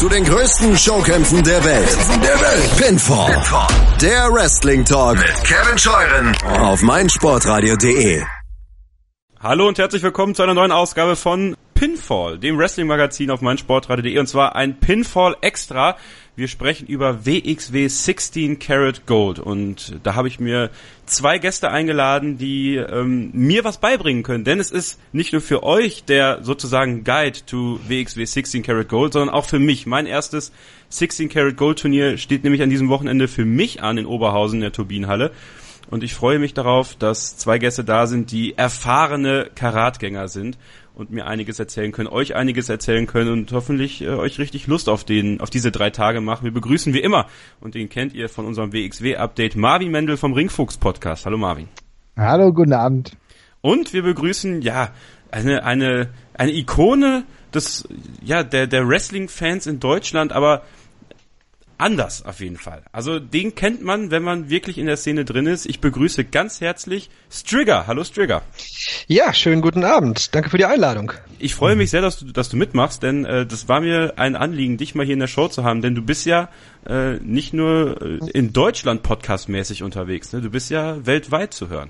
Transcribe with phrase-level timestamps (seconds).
[0.00, 1.98] zu den größten Showkämpfen der Welt.
[2.24, 2.76] Der Welt.
[2.78, 3.34] Pinfall.
[3.34, 3.66] Pinfall.
[4.00, 8.22] Der Wrestling Talk mit Kevin Scheuren auf meinsportradio.de.
[9.40, 14.26] Hallo und herzlich willkommen zu einer neuen Ausgabe von Pinfall, dem Wrestling-Magazin auf meinsportradio.de und
[14.26, 15.98] zwar ein Pinfall Extra.
[16.36, 19.40] Wir sprechen über WXW 16 Karat Gold.
[19.40, 20.70] Und da habe ich mir
[21.04, 25.64] zwei Gäste eingeladen, die ähm, mir was beibringen können, denn es ist nicht nur für
[25.64, 29.86] euch der sozusagen Guide to WXW 16 Karat Gold, sondern auch für mich.
[29.86, 30.52] Mein erstes
[30.90, 34.62] 16 Karat Gold Turnier steht nämlich an diesem Wochenende für mich an in Oberhausen in
[34.62, 35.32] der Turbinenhalle.
[35.90, 40.56] Und ich freue mich darauf, dass zwei Gäste da sind, die erfahrene Karatgänger sind
[40.94, 44.88] und mir einiges erzählen können, euch einiges erzählen können und hoffentlich äh, euch richtig Lust
[44.88, 46.44] auf den, auf diese drei Tage machen.
[46.44, 47.26] Wir begrüßen wie immer
[47.60, 51.26] und den kennt ihr von unserem WXW-Update Marvin Mendel vom Ringfuchs Podcast.
[51.26, 51.68] Hallo Marvin.
[52.16, 53.16] Hallo, guten Abend.
[53.60, 54.90] Und wir begrüßen, ja,
[55.30, 57.88] eine, eine, eine Ikone des,
[58.22, 60.62] ja, der, der Wrestling-Fans in Deutschland, aber
[61.80, 62.82] anders auf jeden Fall.
[62.92, 65.66] Also den kennt man, wenn man wirklich in der Szene drin ist.
[65.66, 67.86] Ich begrüße ganz herzlich Strigger.
[67.86, 68.42] Hallo Strigger.
[69.06, 70.34] Ja, schönen guten Abend.
[70.34, 71.12] Danke für die Einladung.
[71.38, 74.36] Ich freue mich sehr, dass du, dass du mitmachst, denn äh, das war mir ein
[74.36, 76.48] Anliegen, dich mal hier in der Show zu haben, denn du bist ja
[76.86, 80.40] äh, nicht nur äh, in Deutschland podcastmäßig unterwegs, ne?
[80.40, 81.88] du bist ja weltweit zu hören.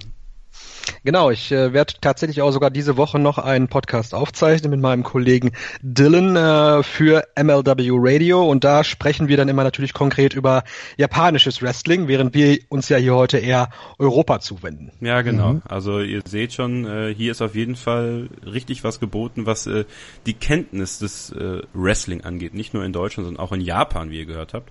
[1.04, 5.02] Genau, ich äh, werde tatsächlich auch sogar diese Woche noch einen Podcast aufzeichnen mit meinem
[5.02, 10.64] Kollegen Dylan äh, für MLW Radio und da sprechen wir dann immer natürlich konkret über
[10.96, 14.92] japanisches Wrestling, während wir uns ja hier heute eher Europa zuwenden.
[15.00, 15.54] Ja, genau.
[15.54, 15.62] Mhm.
[15.68, 19.84] Also ihr seht schon, äh, hier ist auf jeden Fall richtig was geboten, was äh,
[20.26, 22.54] die Kenntnis des äh, Wrestling angeht.
[22.54, 24.70] Nicht nur in Deutschland, sondern auch in Japan, wie ihr gehört habt.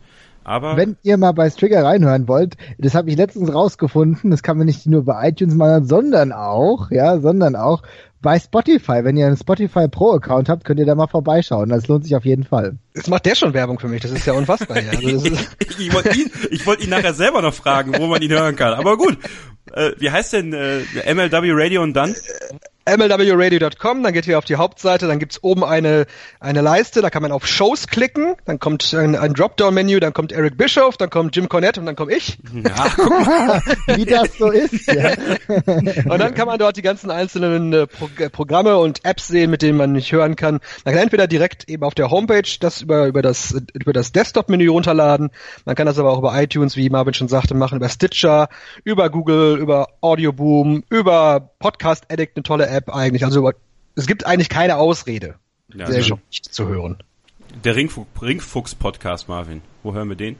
[0.49, 4.57] Aber wenn ihr mal bei Strigger reinhören wollt, das habe ich letztens rausgefunden, das kann
[4.57, 7.83] man nicht nur bei iTunes machen, sondern auch, ja, sondern auch
[8.19, 9.03] bei Spotify.
[9.03, 11.69] Wenn ihr einen Spotify Pro Account habt, könnt ihr da mal vorbeischauen.
[11.69, 12.79] Das lohnt sich auf jeden Fall.
[12.95, 14.01] Jetzt macht der schon Werbung für mich.
[14.01, 14.81] Das ist ja unfassbar.
[14.81, 14.89] Ja.
[14.89, 15.27] Also
[15.77, 18.73] ich wollte ihn, ich wollte ihn nachher selber noch fragen, wo man ihn hören kann.
[18.73, 19.19] Aber gut.
[19.73, 20.79] Äh, wie heißt denn äh,
[21.13, 22.15] MLW Radio und dann?
[22.97, 26.05] mlwradio.com, dann geht ihr auf die Hauptseite, dann gibt's oben eine,
[26.39, 30.31] eine Leiste, da kann man auf Shows klicken, dann kommt ein, ein Dropdown-Menü, dann kommt
[30.31, 32.37] Eric Bischoff, dann kommt Jim Cornette und dann komme ich.
[32.53, 33.61] Ja,
[33.95, 34.87] wie das so ist.
[34.87, 35.11] Ja.
[35.47, 39.51] und dann kann man dort die ganzen einzelnen äh, Pro äh, Programme und Apps sehen,
[39.51, 40.59] mit denen man mich hören kann.
[40.85, 44.69] Man kann entweder direkt eben auf der Homepage das über, über das, über das Desktop-Menü
[44.69, 45.31] runterladen,
[45.65, 48.49] man kann das aber auch über iTunes, wie Marvin schon sagte, machen, über Stitcher,
[48.83, 53.25] über Google, über Audioboom, über Podcast Addict, eine tolle App, App eigentlich.
[53.25, 53.51] Also
[53.95, 55.35] es gibt eigentlich keine Ausrede,
[55.73, 56.97] ja, sehr also nicht zu hören.
[57.63, 59.61] Der Ringfuchs-Podcast, Marvin.
[59.83, 60.35] Wo hören wir den?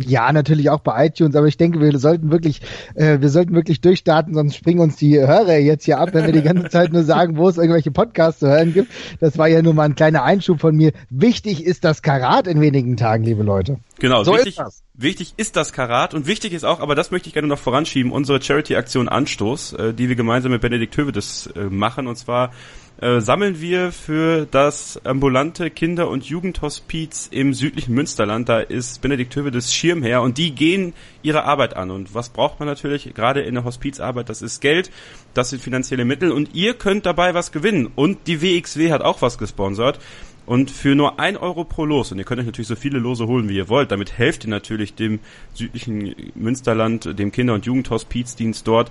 [0.00, 2.60] Ja, natürlich auch bei iTunes, aber ich denke, wir sollten wirklich,
[2.94, 6.32] äh, wir sollten wirklich durchstarten, sonst springen uns die Hörer jetzt hier ab, wenn wir
[6.32, 8.92] die ganze Zeit nur sagen, wo es irgendwelche Podcasts zu hören gibt.
[9.20, 10.92] Das war ja nur mal ein kleiner Einschub von mir.
[11.10, 13.78] Wichtig ist das Karat in wenigen Tagen, liebe Leute.
[13.98, 17.28] Genau, so wichtig, ist wichtig ist das Karat und wichtig ist auch, aber das möchte
[17.28, 21.64] ich gerne noch voranschieben, unsere Charity-Aktion Anstoß, äh, die wir gemeinsam mit Benedikt Hövedes äh,
[21.64, 22.52] machen und zwar
[23.00, 28.48] äh, sammeln wir für das ambulante Kinder- und Jugendhospiz im südlichen Münsterland.
[28.48, 31.92] Da ist Benedikt Hövedes Schirmherr und die gehen ihre Arbeit an.
[31.92, 34.28] Und was braucht man natürlich gerade in der Hospizarbeit?
[34.28, 34.90] Das ist Geld,
[35.32, 37.88] das sind finanzielle Mittel und ihr könnt dabei was gewinnen.
[37.94, 40.00] Und die WXW hat auch was gesponsert.
[40.44, 43.26] Und für nur ein Euro pro Los, und ihr könnt euch natürlich so viele Lose
[43.26, 45.20] holen, wie ihr wollt, damit helft ihr natürlich dem
[45.52, 48.90] südlichen Münsterland, dem Kinder- und Jugendhospizdienst dort,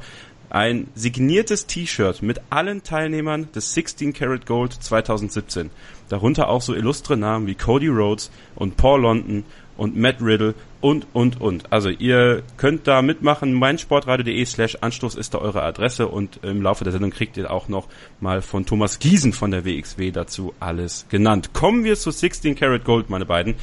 [0.50, 5.70] ein signiertes T-Shirt mit allen Teilnehmern des 16 Karat Gold 2017.
[6.10, 9.44] Darunter auch so illustre Namen wie Cody Rhodes und Paul London
[9.78, 11.72] und Matt Riddle und, und, und.
[11.72, 13.54] Also ihr könnt da mitmachen.
[13.54, 17.68] meinsportradio.de slash Anstoß ist da eure Adresse und im Laufe der Sendung kriegt ihr auch
[17.68, 17.88] noch
[18.20, 21.54] mal von Thomas Giesen von der WXW dazu alles genannt.
[21.54, 23.56] Kommen wir zu 16 Karat Gold, meine beiden.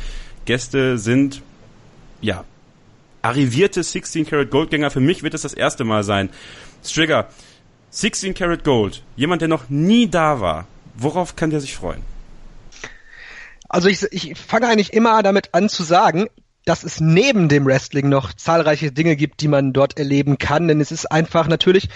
[0.45, 1.43] Gäste sind,
[2.21, 2.45] ja,
[3.23, 4.91] arrivierte 16 Karat Goldgänger.
[4.91, 6.29] Für mich wird es das erste Mal sein.
[6.85, 7.29] Strigger,
[7.91, 12.03] 16 Karat Gold, jemand, der noch nie da war, worauf kann der sich freuen?
[13.69, 16.27] Also ich, ich fange eigentlich immer damit an zu sagen,
[16.65, 20.81] dass es neben dem Wrestling noch zahlreiche Dinge gibt, die man dort erleben kann, denn
[20.81, 21.89] es ist einfach natürlich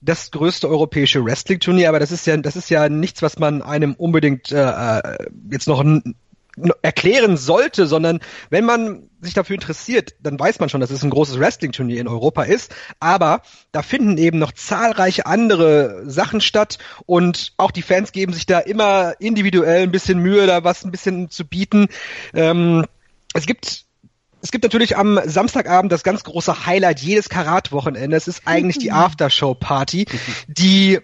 [0.00, 3.94] das größte europäische Wrestling-Turnier, aber das ist ja das ist ja nichts, was man einem
[3.94, 5.84] unbedingt äh, äh jetzt noch
[6.82, 8.20] erklären sollte, sondern
[8.50, 12.08] wenn man sich dafür interessiert, dann weiß man schon, dass es ein großes Wrestling-Turnier in
[12.08, 12.74] Europa ist.
[13.00, 18.44] Aber da finden eben noch zahlreiche andere Sachen statt und auch die Fans geben sich
[18.44, 21.88] da immer individuell ein bisschen Mühe, da was ein bisschen zu bieten.
[22.34, 22.84] Ähm,
[23.32, 23.86] es gibt
[24.42, 28.26] es gibt natürlich am Samstagabend das ganz große Highlight jedes Karat-Wochenendes.
[28.26, 30.06] Es ist eigentlich die Aftershow-Party,
[30.48, 30.98] die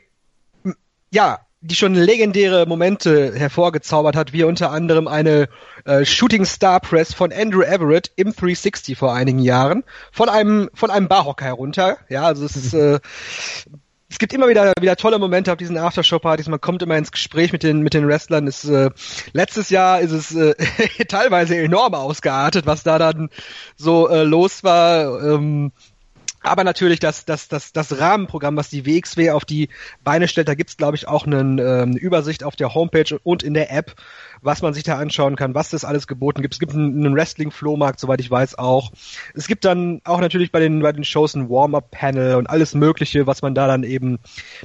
[1.10, 5.48] ja die schon legendäre Momente hervorgezaubert hat, wie unter anderem eine
[5.84, 9.82] äh, Shooting Star Press von Andrew Everett im 360 vor einigen Jahren
[10.12, 11.98] von einem von einem Barhocker herunter.
[12.08, 13.00] Ja, also es ist äh,
[14.10, 16.48] es gibt immer wieder wieder tolle Momente auf diesen Aftershow-Partys.
[16.48, 18.46] Man kommt immer ins Gespräch mit den mit den Wrestlern.
[18.46, 18.90] Es, äh,
[19.32, 20.54] letztes Jahr ist es äh,
[21.08, 23.30] teilweise enorm ausgeartet, was da dann
[23.76, 25.22] so äh, los war.
[25.22, 25.72] Ähm,
[26.48, 29.68] aber natürlich das, das, das, das Rahmenprogramm, was die WXW auf die
[30.02, 33.42] Beine stellt, da gibt's glaube ich, auch einen, äh, eine Übersicht auf der Homepage und
[33.42, 33.94] in der App,
[34.40, 36.54] was man sich da anschauen kann, was das alles geboten gibt.
[36.54, 38.92] Es gibt einen, einen Wrestling-Flohmarkt, soweit ich weiß, auch.
[39.34, 43.26] Es gibt dann auch natürlich bei den, bei den Shows ein Warm-Up-Panel und alles Mögliche,
[43.26, 44.18] was man da dann eben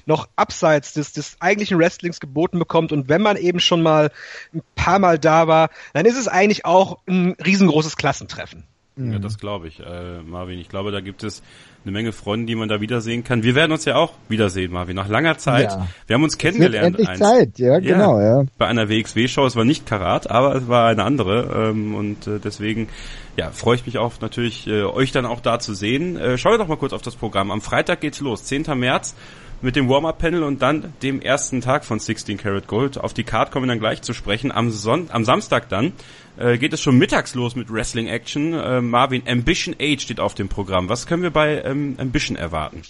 [0.05, 2.91] noch abseits des, des eigentlichen Wrestlings geboten bekommt.
[2.91, 4.11] Und wenn man eben schon mal
[4.53, 8.65] ein paar Mal da war, dann ist es eigentlich auch ein riesengroßes Klassentreffen.
[8.95, 10.59] Ja, das glaube ich, äh, Marvin.
[10.59, 11.41] Ich glaube, da gibt es
[11.85, 13.43] eine Menge Freunde, die man da wiedersehen kann.
[13.43, 15.71] Wir werden uns ja auch wiedersehen, Marvin, nach langer Zeit.
[15.71, 15.87] Ja.
[16.07, 16.95] Wir haben uns kennengelernt.
[16.95, 18.43] Es wird endlich Zeit, ja, genau, ja.
[18.57, 22.39] Bei einer WXW-Show, es war nicht Karat, aber es war eine andere ähm, und äh,
[22.43, 22.87] deswegen
[23.35, 26.17] ja, freue ich mich auch natürlich, äh, euch dann auch da zu sehen.
[26.17, 27.51] Äh, schaut doch mal kurz auf das Programm.
[27.51, 28.65] Am Freitag geht's los, 10.
[28.75, 29.15] März
[29.63, 32.97] mit dem Warm-Up-Panel und dann dem ersten Tag von 16 Karat Gold.
[32.97, 34.51] Auf die Card kommen wir dann gleich zu sprechen.
[34.51, 35.93] Am, Son am Samstag dann
[36.37, 38.53] äh, geht es schon mittags los mit Wrestling Action.
[38.53, 40.89] Äh, Marvin, Ambition Age steht auf dem Programm.
[40.89, 42.81] Was können wir bei ähm, Ambition erwarten?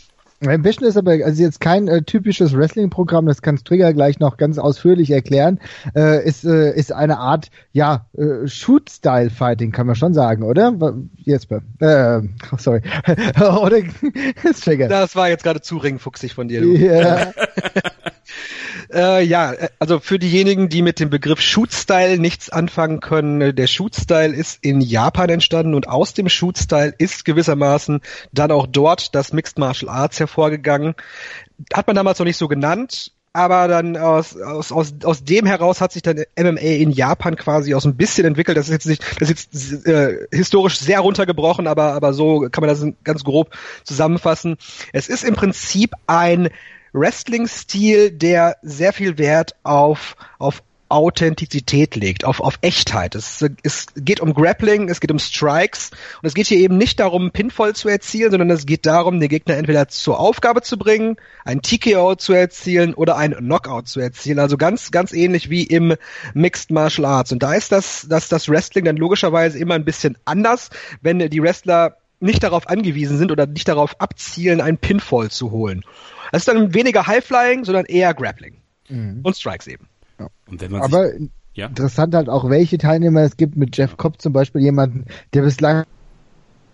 [0.50, 4.58] Ambition ist aber also jetzt kein äh, typisches Wrestling-Programm, das kann Trigger gleich noch ganz
[4.58, 5.60] ausführlich erklären.
[5.96, 10.74] Äh, ist, äh, ist eine Art, ja, äh, Shoot-Style-Fighting, kann man schon sagen, oder?
[11.18, 11.62] Jesper.
[11.80, 12.82] Äh, oh, sorry.
[13.38, 13.78] oder
[14.64, 14.88] Trigger.
[14.88, 16.64] Das war jetzt gerade zu ringfuchsig von dir.
[16.64, 17.32] Ja.
[18.94, 23.54] Äh, ja, äh, also für diejenigen, die mit dem Begriff Shoot-Style nichts anfangen können, äh,
[23.54, 28.02] der Shoot-Style ist in Japan entstanden und aus dem Shoot-Style ist gewissermaßen
[28.32, 30.33] dann auch dort das Mixed Martial Arts hervorgegangen.
[31.74, 35.82] Hat man damals noch nicht so genannt, aber dann aus, aus, aus, aus dem heraus
[35.82, 38.58] hat sich dann MMA in Japan quasi aus ein bisschen entwickelt.
[38.58, 42.64] Das ist jetzt nicht, das ist jetzt äh, historisch sehr runtergebrochen, aber, aber so kann
[42.64, 43.50] man das ganz grob
[43.84, 44.58] zusammenfassen.
[44.94, 46.50] Es ist im Prinzip ein
[46.94, 50.62] Wrestling-Stil, der sehr viel Wert auf, auf
[50.94, 53.16] Authentizität legt, auf, auf Echtheit.
[53.16, 55.90] Es, es geht um Grappling, es geht um Strikes
[56.22, 59.28] und es geht hier eben nicht darum, Pinfall zu erzielen, sondern es geht darum, den
[59.28, 64.38] Gegner entweder zur Aufgabe zu bringen, ein TKO zu erzielen oder ein Knockout zu erzielen.
[64.38, 65.96] Also ganz, ganz ähnlich wie im
[66.36, 67.32] Mixed Martial Arts.
[67.32, 70.70] Und da ist das, das, das Wrestling dann logischerweise immer ein bisschen anders,
[71.02, 75.84] wenn die Wrestler nicht darauf angewiesen sind oder nicht darauf abzielen, einen Pinfall zu holen.
[76.32, 78.62] Das ist dann weniger High-Flying, sondern eher Grappling.
[78.90, 79.22] Mhm.
[79.24, 79.88] Und Strikes eben.
[80.20, 80.30] Ja.
[80.80, 81.12] Aber
[81.54, 81.68] ja?
[81.68, 85.86] interessant halt auch, welche Teilnehmer es gibt mit Jeff Cobb zum Beispiel, jemanden, der bislang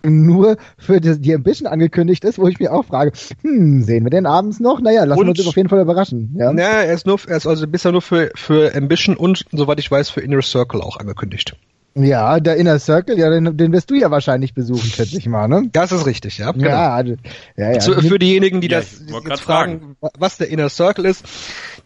[0.02, 4.10] nur für die, die Ambition angekündigt ist, wo ich mir auch frage, hm, sehen wir
[4.10, 4.80] den abends noch?
[4.80, 6.34] Naja, lassen und, wir uns auf jeden Fall überraschen.
[6.38, 9.78] Ja, naja, er ist nur, er ist also bisher nur für, für Ambition und, soweit
[9.78, 11.54] ich weiß, für Inner Circle auch angekündigt.
[11.94, 15.48] Ja, der Inner Circle, ja, den, den wirst du ja wahrscheinlich besuchen, schätze ich mal,
[15.48, 15.68] ne?
[15.72, 16.52] Das ist richtig, ja.
[16.52, 16.68] Genau.
[16.68, 17.16] Ja, also,
[17.56, 17.78] ja, ja.
[17.80, 21.24] Zu, für diejenigen, die ja, das jetzt fragen, was der Inner Circle ist.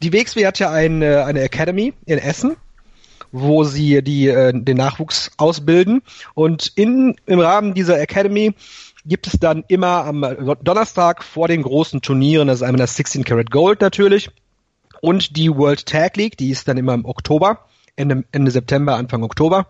[0.05, 2.57] Die WXW hat ja eine, eine Academy in Essen,
[3.33, 6.03] wo sie die, äh, den Nachwuchs ausbilden.
[6.35, 8.53] Und in, im Rahmen dieser Academy
[9.07, 10.21] gibt es dann immer am
[10.63, 14.29] Donnerstag vor den großen Turnieren, das ist einmal das 16 Karat Gold natürlich,
[15.01, 17.61] und die World Tag League, die ist dann immer im Oktober
[17.97, 19.69] Ende, Ende September, Anfang Oktober.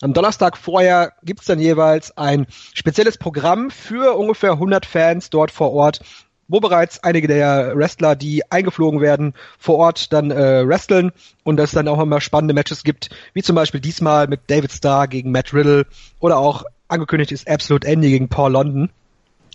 [0.00, 5.72] Am Donnerstag vorher gibt's dann jeweils ein spezielles Programm für ungefähr 100 Fans dort vor
[5.72, 6.00] Ort,
[6.48, 11.12] wo bereits einige der Wrestler, die eingeflogen werden, vor Ort dann äh, wresteln
[11.44, 15.06] und es dann auch immer spannende Matches gibt, wie zum Beispiel diesmal mit David Starr
[15.06, 15.86] gegen Matt Riddle
[16.18, 18.90] oder auch angekündigt ist Absolute Andy gegen Paul London.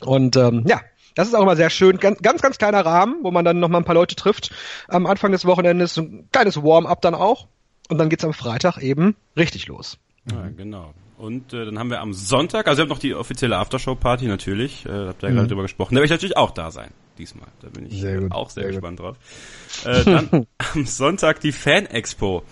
[0.01, 0.81] Und ähm, ja,
[1.15, 1.97] das ist auch immer sehr schön.
[1.97, 4.51] Ganz, ganz, ganz kleiner Rahmen, wo man dann nochmal ein paar Leute trifft
[4.88, 5.97] am Anfang des Wochenendes.
[5.97, 7.47] Ein kleines Warm-up dann auch.
[7.89, 9.97] Und dann geht's am Freitag eben richtig los.
[10.31, 10.93] Ja, genau.
[11.24, 14.86] Und äh, dann haben wir am Sonntag, also wir haben noch die offizielle Aftershow-Party natürlich,
[14.86, 15.38] äh, habt ihr ja mhm.
[15.38, 15.96] gerade drüber gesprochen.
[15.96, 17.48] Da werde ich natürlich auch da sein, diesmal.
[17.62, 19.06] Da bin ich sehr auch sehr, sehr gespannt gut.
[19.06, 19.86] drauf.
[19.86, 22.44] Äh, dann am Sonntag die Fan-Expo.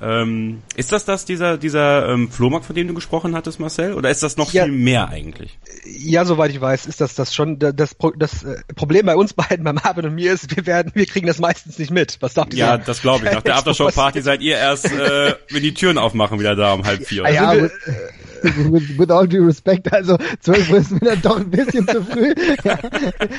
[0.00, 4.10] Ähm, ist das das dieser dieser ähm, Flohmarkt, von dem du gesprochen hattest, Marcel, oder
[4.10, 5.58] ist das noch ja, viel mehr eigentlich?
[5.86, 7.58] Ja, soweit ich weiß, ist das das schon.
[7.58, 10.92] Das, das, das äh, Problem bei uns beiden, bei Marvin und mir, ist, wir werden,
[10.94, 12.18] wir kriegen das meistens nicht mit.
[12.20, 12.60] Was sagt ihr?
[12.60, 13.32] Ja, das glaube ich.
[13.32, 17.06] Nach der Aftershow-Party seid ihr erst, äh, wenn die Türen aufmachen, wieder da um halb
[17.06, 17.22] vier.
[17.22, 17.32] Oder?
[17.32, 17.68] Ja, also,
[18.98, 22.34] with all due respect, also 12 Uhr ist mir dann doch ein bisschen zu früh.
[22.64, 22.78] Ja.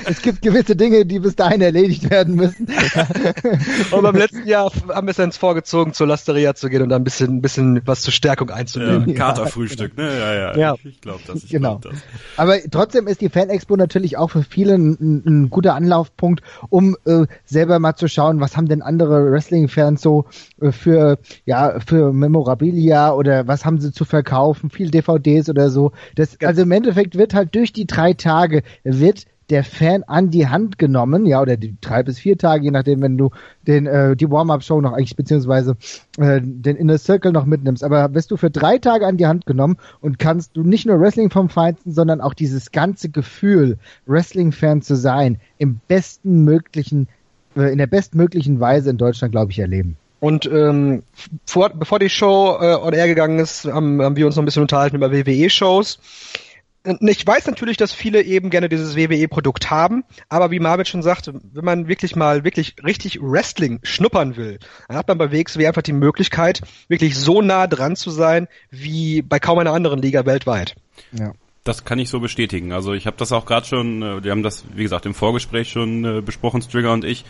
[0.05, 2.67] Es gibt gewisse Dinge, die bis dahin erledigt werden müssen.
[3.91, 6.95] Und beim letzten Jahr haben wir es uns vorgezogen, zur Lasteria zu gehen und da
[6.95, 9.09] ein bisschen, ein bisschen was zur Stärkung einzunehmen.
[9.09, 10.09] Ja, Katerfrühstück, genau.
[10.09, 10.19] ne?
[10.19, 10.57] Ja, ja.
[10.57, 10.75] Ja.
[10.75, 11.43] Ich, ich glaube das.
[11.43, 11.79] Ich Genau.
[11.79, 12.01] glaub das.
[12.35, 16.95] Aber trotzdem ist die Fan-Expo natürlich auch für viele ein, ein, ein guter Anlaufpunkt, um
[17.05, 20.25] äh, selber mal zu schauen, was haben denn andere Wrestling-Fans so
[20.61, 25.91] äh, für, ja, für Memorabilia oder was haben sie zu verkaufen, viel DVDs oder so.
[26.15, 30.47] Das, also im Endeffekt wird halt durch die drei Tage wird der Fan an die
[30.47, 33.31] Hand genommen, ja, oder die drei bis vier Tage, je nachdem, wenn du
[33.65, 35.77] den äh, die Warm-Up-Show noch eigentlich beziehungsweise
[36.17, 37.83] äh, den Inner Circle noch mitnimmst.
[37.83, 40.99] Aber bist du für drei Tage an die Hand genommen und kannst du nicht nur
[40.99, 47.07] Wrestling vom Feinsten, sondern auch dieses ganze Gefühl, Wrestling-Fan zu sein, im besten möglichen,
[47.55, 49.97] äh, in der bestmöglichen Weise in Deutschland, glaube ich, erleben.
[50.19, 51.03] Und ähm,
[51.45, 54.45] vor, bevor die Show äh, on air gegangen ist, haben, haben wir uns noch ein
[54.45, 55.99] bisschen unterhalten über WWE-Shows.
[57.01, 61.33] Ich weiß natürlich, dass viele eben gerne dieses WWE-Produkt haben, aber wie Marvin schon sagte,
[61.51, 65.81] wenn man wirklich mal wirklich richtig Wrestling schnuppern will, dann hat man bei WXW einfach
[65.81, 70.75] die Möglichkeit, wirklich so nah dran zu sein, wie bei kaum einer anderen Liga weltweit.
[71.11, 71.33] Ja.
[71.65, 72.71] Das kann ich so bestätigen.
[72.71, 75.69] Also ich habe das auch gerade schon, äh, wir haben das, wie gesagt, im Vorgespräch
[75.69, 77.25] schon äh, besprochen, Strigger und ich.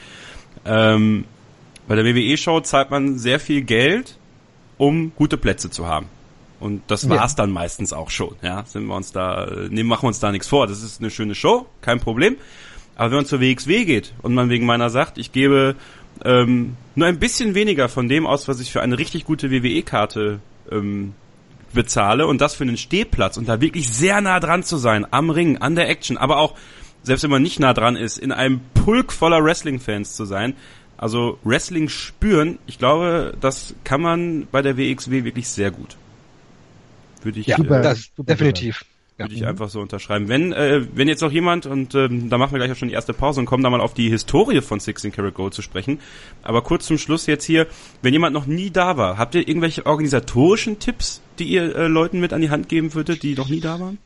[0.63, 1.25] Ähm,
[1.88, 4.17] bei der WWE-Show zahlt man sehr viel Geld,
[4.77, 6.08] um gute Plätze zu haben.
[6.60, 7.10] Und das Ja.
[7.12, 8.36] war's dann meistens auch schon.
[8.41, 10.67] Ja, sind wir uns da, äh, nee, machen wir uns da nichts vor.
[10.67, 12.36] Das ist eine schöne Show, kein Problem.
[12.96, 15.75] Aber wenn man zur WXW geht und man wegen meiner sagt, ich gebe
[16.25, 20.39] ähm, nur ein bisschen weniger von dem aus, was ich für eine richtig gute WWE-Karte
[20.72, 21.13] ähm,
[21.74, 25.29] bezahle und das für einen Stehplatz und da wirklich sehr nah dran zu sein, am
[25.29, 26.56] Ring, an der Action, aber auch,
[27.03, 30.56] selbst wenn man nicht nah dran ist, in einem Pulk voller Wrestling-Fans zu sein,
[30.98, 35.96] also Wrestling spüren, ich glaube, das kann man bei der WXW wirklich sehr gut.
[37.22, 37.80] Würde ich, Super.
[37.80, 38.86] äh, das super definitiv.
[39.18, 39.25] Ja.
[39.25, 40.27] würde ich einfach so unterschreiben.
[40.27, 42.94] Wenn, äh, wenn jetzt noch jemand, und ähm, da machen wir gleich auch schon die
[42.94, 46.00] erste Pause und kommen da mal auf die Historie von 16 Karat Gold zu sprechen.
[46.44, 47.68] Aber kurz zum Schluss jetzt hier,
[48.01, 52.20] wenn jemand noch nie da war, habt ihr irgendwelche organisatorischen Tipps, die ihr äh, Leuten
[52.20, 53.98] mit an die Hand geben würdet, die noch nie da waren?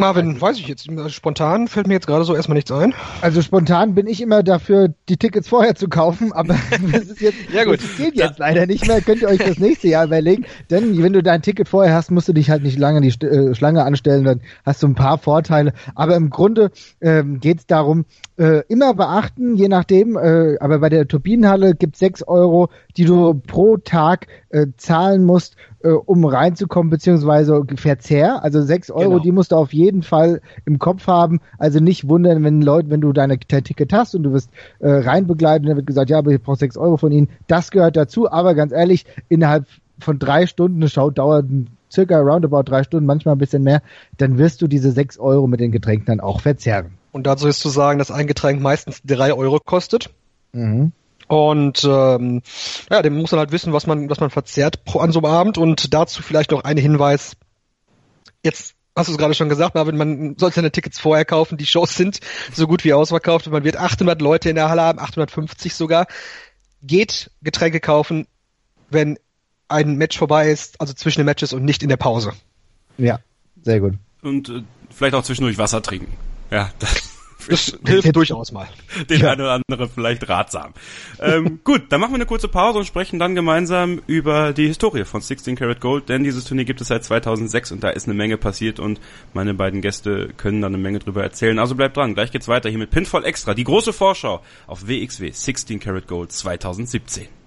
[0.00, 2.94] Marvin, weiß ich jetzt, spontan fällt mir jetzt gerade so erstmal nichts ein.
[3.20, 6.56] Also spontan bin ich immer dafür, die Tickets vorher zu kaufen, aber
[6.92, 7.82] das ist jetzt, Ja, gut.
[7.82, 9.00] das geht jetzt leider nicht mehr.
[9.00, 12.28] Könnt ihr euch das nächste Jahr überlegen, denn wenn du dein Ticket vorher hast, musst
[12.28, 15.18] du dich halt nicht lange in die äh, Schlange anstellen, dann hast du ein paar
[15.18, 15.72] Vorteile.
[15.94, 18.06] Aber im Grunde ähm, geht es darum,
[18.38, 23.34] äh, immer beachten, je nachdem, äh, aber bei der Turbinenhalle gibt sechs Euro, die du
[23.34, 28.42] pro Tag äh, zahlen musst, äh, um reinzukommen, beziehungsweise Verzehr.
[28.44, 29.22] Also sechs Euro, Genau.
[29.22, 31.40] die musst du auf jeden Fall im Kopf haben.
[31.58, 34.90] Also nicht wundern, wenn Leute, wenn du deine dein Ticket hast und du wirst äh,
[34.90, 37.28] reinbegleitet, dann wird gesagt, ja, aber ich brauche sechs Euro von ihnen.
[37.46, 39.66] Das gehört dazu, aber ganz ehrlich, innerhalb
[39.98, 41.46] von drei Stunden, eine Show dauert
[41.92, 43.82] circa roundabout drei Stunden, manchmal ein bisschen mehr,
[44.16, 46.92] dann wirst du diese sechs Euro mit den Getränken dann auch verzehren.
[47.12, 50.10] Und dazu ist zu sagen, dass ein Getränk meistens drei Euro kostet.
[50.52, 50.92] Mhm.
[51.30, 52.42] Und ähm,
[52.90, 55.32] ja, dem muss man halt wissen, was man, was man verzehrt pro, an so einem
[55.32, 55.58] Abend.
[55.58, 57.36] Und dazu vielleicht noch ein Hinweis.
[58.42, 61.56] Jetzt hast du es gerade schon gesagt, Marvin, man sollte seine Tickets vorher kaufen.
[61.56, 62.18] Die Shows sind
[62.52, 63.46] so gut wie ausverkauft.
[63.46, 66.08] und Man wird 800 Leute in der Halle haben, 850 sogar.
[66.82, 68.26] Geht Getränke kaufen,
[68.88, 69.16] wenn
[69.68, 72.32] ein Match vorbei ist, also zwischen den Matches und nicht in der Pause.
[72.98, 73.20] Ja,
[73.62, 73.94] sehr gut.
[74.20, 76.12] Und äh, vielleicht auch zwischendurch Wasser trinken.
[76.50, 77.09] Ja, das
[77.50, 78.68] Das hilft durchaus mal.
[79.10, 80.72] den einen oder anderen vielleicht ratsam.
[81.20, 85.04] ähm, gut, dann machen wir eine kurze Pause und sprechen dann gemeinsam über die Historie
[85.04, 88.14] von 16 Karat Gold, denn dieses Turnier gibt es seit 2006 und da ist eine
[88.14, 89.00] Menge passiert und
[89.34, 91.58] meine beiden Gäste können da eine Menge drüber erzählen.
[91.58, 95.30] Also bleibt dran, gleich geht's weiter hier mit Pinfall Extra, die große Vorschau auf WXW
[95.32, 97.39] 16 Karat Gold 2017.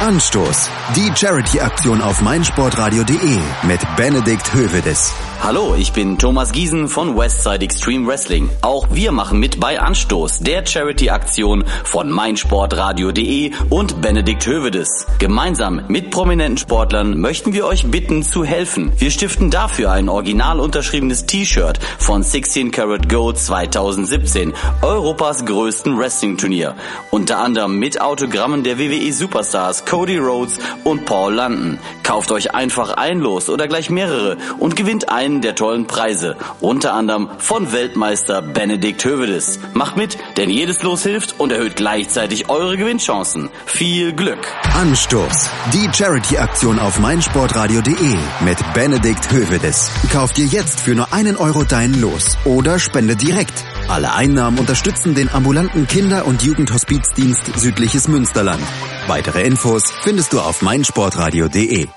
[0.00, 0.70] Anstoß.
[0.94, 5.12] Die Charity-Aktion auf meinsportradio.de mit Benedikt Hövedes.
[5.42, 8.50] Hallo, ich bin Thomas Giesen von Westside Extreme Wrestling.
[8.60, 15.06] Auch wir machen mit bei Anstoß, der Charity-Aktion von meinsportradio.de und Benedikt Hövedes.
[15.18, 18.92] Gemeinsam mit prominenten Sportlern möchten wir euch bitten zu helfen.
[18.98, 26.74] Wir stiften dafür ein original unterschriebenes T-Shirt von 16 Karat Gold 2017, Europas größten Wrestling-Turnier.
[27.10, 31.78] Unter anderem mit Autogrammen der WWE Superstars Cody Rhodes und Paul London.
[32.02, 36.36] Kauft euch einfach ein Los oder gleich mehrere und gewinnt einen der tollen Preise.
[36.60, 39.58] Unter anderem von Weltmeister Benedikt Hövedes.
[39.72, 43.48] Macht mit, denn jedes Los hilft und erhöht gleichzeitig eure Gewinnchancen.
[43.64, 44.46] Viel Glück!
[44.74, 45.50] Anstoß.
[45.72, 49.90] Die Charity-Aktion auf meinsportradio.de mit Benedikt Hövedes.
[50.12, 53.64] Kauf dir jetzt für nur einen Euro dein Los oder spende direkt.
[53.88, 58.62] Alle Einnahmen unterstützen den ambulanten Kinder- und Jugendhospizdienst Südliches Münsterland.
[59.06, 61.88] Weitere Infos findest du auf meinsportradio.de.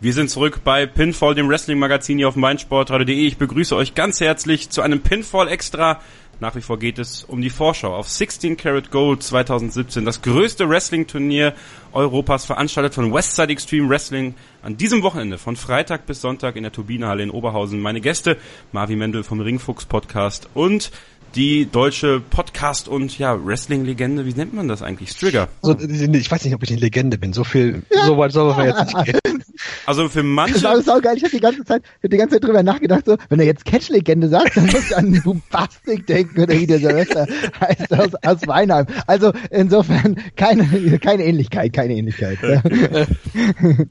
[0.00, 3.26] Wir sind zurück bei Pinfall, dem Wrestling-Magazin hier auf meinsportradio.de.
[3.26, 6.00] Ich begrüße euch ganz herzlich zu einem Pinfall-Extra
[6.40, 10.68] nach wie vor geht es um die Vorschau auf 16 Karat Gold 2017, das größte
[10.68, 11.54] Wrestling-Turnier
[11.92, 16.72] Europas, veranstaltet von Westside Extreme Wrestling an diesem Wochenende von Freitag bis Sonntag in der
[16.72, 17.80] Turbinehalle in Oberhausen.
[17.80, 18.36] Meine Gäste,
[18.72, 20.90] Marvi Mendel vom Ringfuchs Podcast und
[21.34, 25.10] die deutsche Podcast- und ja, Wrestling-Legende, wie nennt man das eigentlich?
[25.10, 25.48] Strigger.
[25.62, 27.32] So, ich weiß nicht, ob ich eine Legende bin.
[27.32, 28.06] So viel, ja.
[28.06, 29.44] so weit soll man jetzt nicht gehen.
[29.86, 30.60] Also für manche.
[30.60, 31.16] Das ist auch geil.
[31.16, 33.46] Ich habe die ganze Zeit, ich hab die ganze Zeit drüber nachgedacht, so, wenn er
[33.46, 37.26] jetzt Catch-Legende sagt, dann muss ich an Bombastic denken oder wie der Silvester
[37.60, 38.86] heißt aus, aus Weinheim.
[39.06, 42.38] Also insofern keine, keine Ähnlichkeit, keine Ähnlichkeit.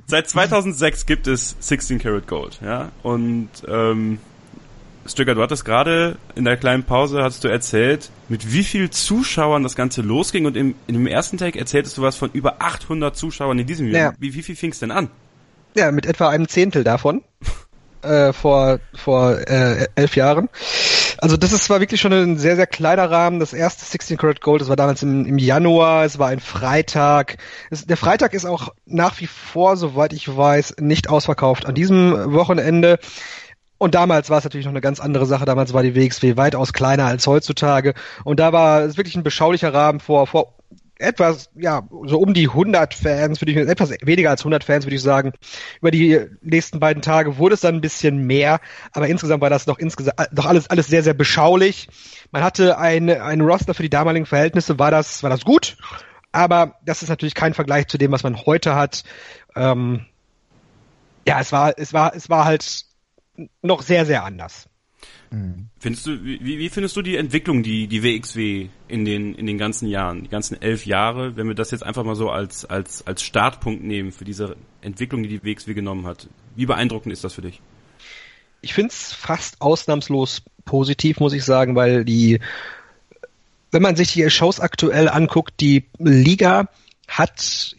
[0.05, 4.19] Seit 2006 gibt es 16 Karat Gold, ja, und ähm,
[5.05, 9.63] Stücker, du hattest gerade in der kleinen Pause, hast du erzählt, mit wie viel Zuschauern
[9.63, 13.15] das Ganze losging und im, in dem ersten Take erzähltest du was von über 800
[13.15, 14.11] Zuschauern in diesem Jahr.
[14.11, 14.13] Ja.
[14.19, 15.09] Wie, wie viel fing es denn an?
[15.75, 17.21] Ja, mit etwa einem Zehntel davon.
[18.03, 20.49] äh, vor vor äh, elf Jahren.
[21.17, 23.39] Also das ist, war wirklich schon ein sehr, sehr kleiner Rahmen.
[23.39, 27.37] Das erste 16 Karat Gold, das war damals im, im Januar, es war ein Freitag.
[27.69, 31.65] Es, der Freitag ist auch nach wie vor, soweit ich weiß, nicht ausverkauft.
[31.65, 32.99] An diesem Wochenende
[33.77, 35.45] und damals war es natürlich noch eine ganz andere Sache.
[35.45, 37.93] Damals war die WXW weitaus kleiner als heutzutage.
[38.23, 40.55] Und da war es wirklich ein beschaulicher Rahmen vor, vor
[40.99, 44.95] etwas, ja, so um die 100 Fans, würde ich, etwas weniger als 100 Fans, würde
[44.95, 45.33] ich sagen.
[45.81, 48.59] Über die nächsten beiden Tage wurde es dann ein bisschen mehr,
[48.93, 51.89] aber insgesamt war das doch insgesamt, doch alles, alles sehr, sehr beschaulich.
[52.31, 55.77] Man hatte ein, ein Roster für die damaligen Verhältnisse, war das, war das gut,
[56.31, 59.03] aber das ist natürlich kein Vergleich zu dem, was man heute hat.
[59.55, 60.05] Ähm,
[61.27, 62.85] ja, es war, es war, es war halt
[63.61, 64.67] noch sehr, sehr anders.
[65.31, 65.69] Mhm.
[65.79, 69.57] Findest du, wie, wie findest du die Entwicklung, die, die WXW in den, in den
[69.57, 73.05] ganzen Jahren, die ganzen elf Jahre, wenn wir das jetzt einfach mal so als, als,
[73.05, 76.27] als Startpunkt nehmen für diese Entwicklung, die die WXW genommen hat?
[76.55, 77.61] Wie beeindruckend ist das für dich?
[78.61, 82.39] Ich finde es fast ausnahmslos positiv, muss ich sagen, weil die,
[83.71, 86.69] wenn man sich die Shows aktuell anguckt, die Liga
[87.07, 87.75] hat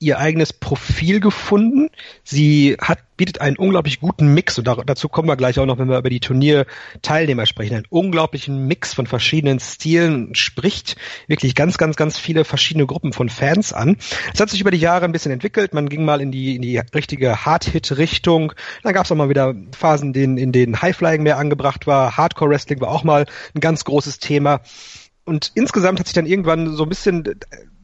[0.00, 1.90] ihr eigenes Profil gefunden.
[2.22, 5.88] Sie hat, bietet einen unglaublich guten Mix und dazu kommen wir gleich auch noch, wenn
[5.88, 10.96] wir über die Turnierteilnehmer sprechen, einen unglaublichen Mix von verschiedenen Stilen, spricht
[11.26, 13.96] wirklich ganz, ganz, ganz viele verschiedene Gruppen von Fans an.
[14.32, 15.74] Es hat sich über die Jahre ein bisschen entwickelt.
[15.74, 18.52] Man ging mal in die, in die richtige Hard-Hit-Richtung.
[18.84, 22.16] Dann gab es auch mal wieder Phasen, in, in denen High-Flying mehr angebracht war.
[22.16, 24.60] Hardcore-Wrestling war auch mal ein ganz großes Thema.
[25.24, 27.24] Und insgesamt hat sich dann irgendwann so ein bisschen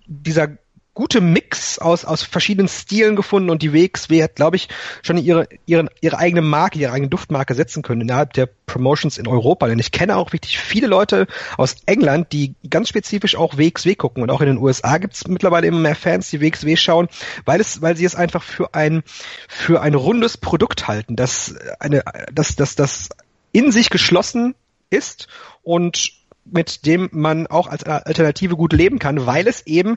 [0.06, 0.56] dieser
[0.94, 4.68] gute Mix aus, aus verschiedenen Stilen gefunden und die WXW hat, glaube ich,
[5.02, 9.26] schon ihre, ihre, ihre eigene Marke, ihre eigene Duftmarke setzen können innerhalb der Promotions in
[9.26, 9.66] Europa.
[9.66, 11.26] Denn ich kenne auch wirklich viele Leute
[11.58, 15.26] aus England, die ganz spezifisch auch WXW gucken und auch in den USA gibt es
[15.26, 17.08] mittlerweile immer mehr Fans, die WXW schauen,
[17.44, 19.02] weil es, weil sie es einfach für ein,
[19.48, 23.08] für ein rundes Produkt halten, das eine, das, das, das
[23.50, 24.54] in sich geschlossen
[24.90, 25.26] ist
[25.62, 26.12] und
[26.44, 29.96] mit dem man auch als Alternative gut leben kann, weil es eben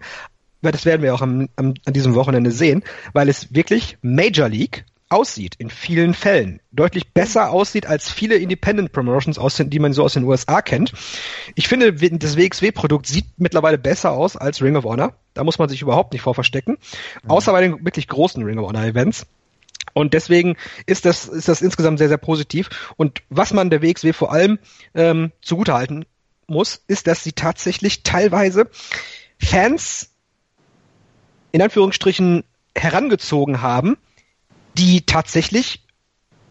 [0.61, 4.85] das werden wir auch am, am, an diesem Wochenende sehen, weil es wirklich Major League
[5.09, 6.59] aussieht in vielen Fällen.
[6.71, 10.61] Deutlich besser aussieht als viele Independent Promotions, aus den, die man so aus den USA
[10.61, 10.91] kennt.
[11.55, 15.13] Ich finde, das WXW-Produkt sieht mittlerweile besser aus als Ring of Honor.
[15.33, 16.77] Da muss man sich überhaupt nicht vor verstecken.
[17.23, 17.31] Mhm.
[17.31, 19.25] Außer bei den wirklich großen Ring of Honor Events.
[19.93, 22.69] Und deswegen ist das, ist das insgesamt sehr, sehr positiv.
[22.97, 24.59] Und was man der WXW vor allem
[24.93, 26.05] ähm, zugutehalten
[26.47, 28.69] muss, ist, dass sie tatsächlich teilweise
[29.39, 30.11] Fans
[31.57, 32.43] in Anführungsstrichen
[32.75, 33.97] herangezogen haben,
[34.77, 35.83] die tatsächlich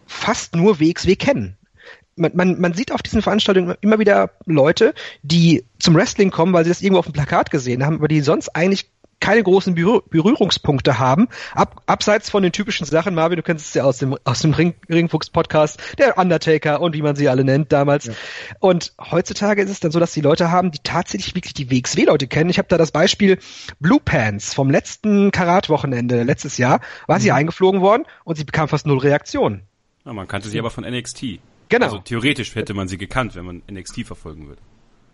[0.05, 1.55] fast nur WXW kennen.
[2.17, 6.65] Man, man, man sieht auf diesen Veranstaltungen immer wieder Leute, die zum Wrestling kommen, weil
[6.65, 8.89] sie das irgendwo auf dem Plakat gesehen haben, aber die sonst eigentlich
[9.19, 13.83] keine großen Berührungspunkte haben, ab, abseits von den typischen Sachen, Marvin, du kennst es ja
[13.83, 18.05] aus dem, aus dem Ring, Ringfuchs-Podcast, der Undertaker und wie man sie alle nennt damals.
[18.05, 18.13] Ja.
[18.59, 22.27] Und heutzutage ist es dann so, dass die Leute haben, die tatsächlich wirklich die WXW-Leute
[22.27, 22.49] kennen.
[22.49, 23.39] Ich habe da das Beispiel
[23.79, 27.21] Blue Pants vom letzten Karat-Wochenende letztes Jahr, war mhm.
[27.21, 29.63] sie eingeflogen worden und sie bekam fast null Reaktion.
[30.05, 31.39] Ja, man kannte sie aber von NXT.
[31.69, 31.85] Genau.
[31.85, 34.61] Also theoretisch hätte man sie gekannt, wenn man NXT verfolgen würde.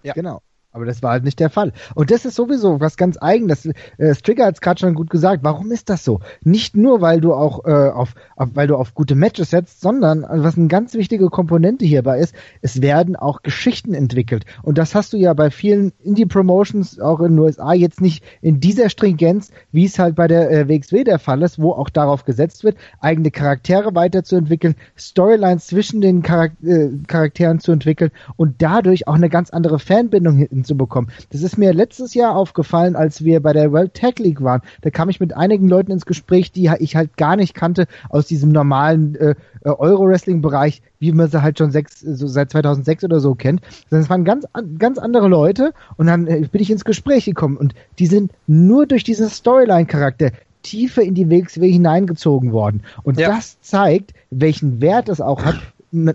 [0.03, 0.13] Ja.
[0.13, 0.41] Genau.
[0.73, 1.71] Aber das war halt nicht der Fall.
[1.93, 3.69] Und das ist sowieso was ganz eigenes.
[3.99, 5.43] Äh, Strigger hat es gerade schon gut gesagt.
[5.43, 6.19] Warum ist das so?
[6.41, 10.25] Nicht nur, weil du auch äh, auf, auf, weil du auf gute Matches setzt, sondern
[10.25, 14.45] also was eine ganz wichtige Komponente hierbei ist, es werden auch Geschichten entwickelt.
[14.63, 18.59] Und das hast du ja bei vielen Indie-Promotions auch in den USA jetzt nicht in
[18.59, 22.25] dieser Stringenz, wie es halt bei der äh, WXW der Fall ist, wo auch darauf
[22.25, 29.07] gesetzt wird, eigene Charaktere weiterzuentwickeln, Storylines zwischen den Charak äh, Charakteren zu entwickeln und dadurch
[29.07, 31.11] auch eine ganz andere Fanbindung hinzubekommen.
[31.31, 34.61] Das ist mir letztes Jahr aufgefallen, als wir bei der World Tag League waren.
[34.81, 38.27] Da kam ich mit einigen Leuten ins Gespräch, die ich halt gar nicht kannte aus
[38.27, 43.19] diesem normalen äh, äh Euro-Wrestling-Bereich, wie man sie halt schon sechs, so seit 2006 oder
[43.19, 43.61] so kennt.
[43.89, 44.45] Das waren ganz,
[44.77, 48.85] ganz andere Leute und dann äh, bin ich ins Gespräch gekommen und die sind nur
[48.85, 52.83] durch diesen Storyline-Charakter tiefer in die WXW hineingezogen worden.
[53.03, 53.27] Und ja.
[53.27, 55.59] das zeigt, welchen Wert es auch hat,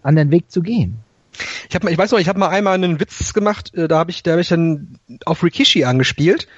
[0.03, 0.97] an den Weg zu gehen.
[1.69, 4.11] Ich, hab, ich weiß noch, ich habe mal einmal einen Witz gemacht, äh, da habe
[4.11, 6.49] ich, da hab ich dann auf Rikishi angespielt.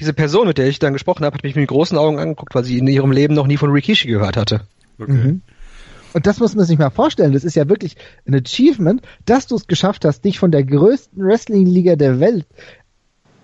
[0.00, 2.64] Diese Person, mit der ich dann gesprochen habe, hat mich mit großen Augen angeguckt, weil
[2.64, 4.62] sie in ihrem Leben noch nie von Rikishi gehört hatte.
[4.98, 5.12] Okay.
[5.12, 5.42] Mhm.
[6.12, 7.32] Und das muss man sich mal vorstellen.
[7.32, 11.22] Das ist ja wirklich ein Achievement, dass du es geschafft hast, dich von der größten
[11.24, 12.46] Wrestling-Liga der Welt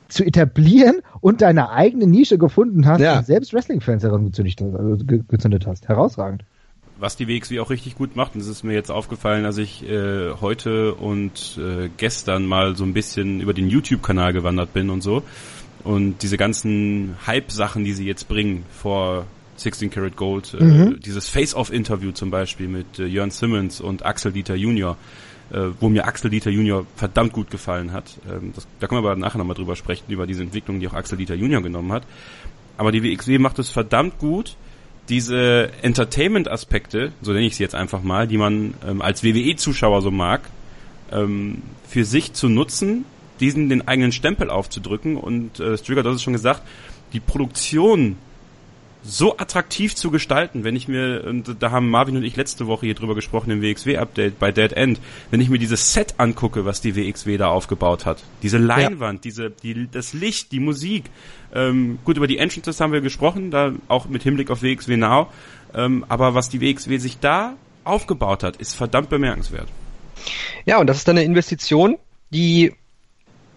[0.08, 3.18] zu etablieren und deine eigene Nische gefunden hast ja.
[3.18, 5.88] und selbst Wrestling-Fans herangezündet hast.
[5.88, 6.44] Herausragend.
[6.98, 9.88] Was die WXW auch richtig gut macht, und das ist mir jetzt aufgefallen, als ich
[9.88, 15.00] äh, heute und äh, gestern mal so ein bisschen über den YouTube-Kanal gewandert bin und
[15.02, 15.22] so.
[15.84, 21.00] Und diese ganzen Hype-Sachen, die sie jetzt bringen vor 16 Karat Gold, äh, mhm.
[21.00, 24.96] dieses Face-Off-Interview zum Beispiel mit äh, Jörn Simmons und Axel Dieter Junior,
[25.50, 28.18] äh, wo mir Axel Dieter Junior verdammt gut gefallen hat.
[28.28, 30.94] Ähm, das, da können wir aber nachher nochmal drüber sprechen, über diese Entwicklung, die auch
[30.94, 32.02] Axel Dieter Junior genommen hat.
[32.76, 34.56] Aber die WXW macht es verdammt gut,
[35.08, 40.10] diese Entertainment-Aspekte, so nenne ich sie jetzt einfach mal, die man ähm, als WWE-Zuschauer so
[40.10, 40.42] mag,
[41.12, 43.04] ähm, für sich zu nutzen,
[43.40, 46.62] diesen den eigenen Stempel aufzudrücken und äh, Strigger, du hast es schon gesagt,
[47.12, 48.16] die Produktion
[49.02, 52.86] so attraktiv zu gestalten, wenn ich mir, und da haben Marvin und ich letzte Woche
[52.86, 56.80] hier drüber gesprochen im WXW-Update bei Dead End, wenn ich mir dieses Set angucke, was
[56.80, 59.20] die WXW da aufgebaut hat, diese Leinwand, ja.
[59.22, 61.04] diese, die, das Licht, die Musik,
[61.54, 65.28] ähm, gut, über die Entrances haben wir gesprochen, da auch mit Hinblick auf WXW Now,
[65.74, 69.68] ähm, aber was die WXW sich da aufgebaut hat, ist verdammt bemerkenswert.
[70.66, 71.96] Ja, und das ist dann eine Investition,
[72.30, 72.74] die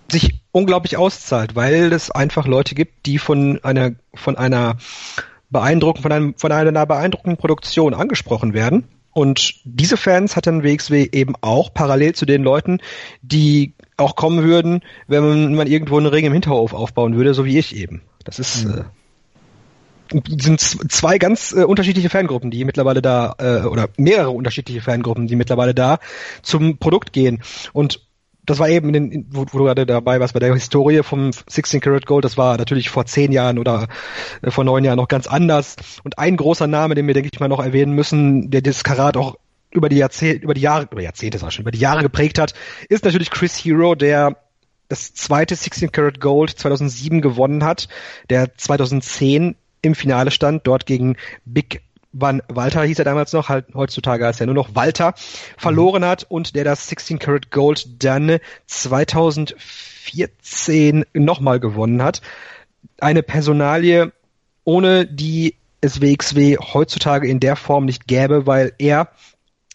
[0.10, 4.78] sich unglaublich auszahlt, weil es einfach Leute gibt, die von einer, von einer
[5.52, 8.88] beeindruckend, von, einem, von einer beeindruckenden Produktion angesprochen werden.
[9.14, 12.80] Und diese Fans hat dann WXW eben auch parallel zu den Leuten,
[13.22, 17.44] die auch kommen würden, wenn man, man irgendwo einen Ring im Hinterhof aufbauen würde, so
[17.44, 18.02] wie ich eben.
[18.24, 18.86] Das ist mhm.
[20.14, 25.28] äh, sind zwei ganz äh, unterschiedliche Fangruppen, die mittlerweile da äh, oder mehrere unterschiedliche Fangruppen,
[25.28, 26.00] die mittlerweile da
[26.42, 27.44] zum Produkt gehen.
[27.74, 28.02] Und
[28.46, 31.32] das war eben, in den, wo, wo du gerade dabei warst, bei der Historie vom
[31.32, 33.88] 16 Karat Gold, das war natürlich vor zehn Jahren oder
[34.42, 35.76] äh, vor neun Jahren noch ganz anders.
[36.04, 39.18] Und ein großer Name, den wir, denke ich mal, noch erwähnen müssen, der das Karat
[39.18, 39.38] auch
[39.72, 42.40] über die Jahrzehnte, über die Jahre, über Jahrzehnte sag ich schon, über die Jahre geprägt
[42.40, 42.54] hat,
[42.90, 44.38] ist natürlich Chris Hero, der
[44.90, 47.88] das zweite 16 Karat Gold 2007 gewonnen hat,
[48.30, 51.82] der 2010 im Finale stand, dort gegen Big
[52.14, 55.14] wann Walter hieß er damals noch, halt heutzutage heißt er nur noch Walter,
[55.58, 62.22] verloren hat und der das 16 Karat Gold dann 2014 nochmal gewonnen hat.
[63.00, 64.12] Eine Personalie,
[64.64, 69.10] ohne die es WXW heutzutage in der Form nicht gäbe, weil er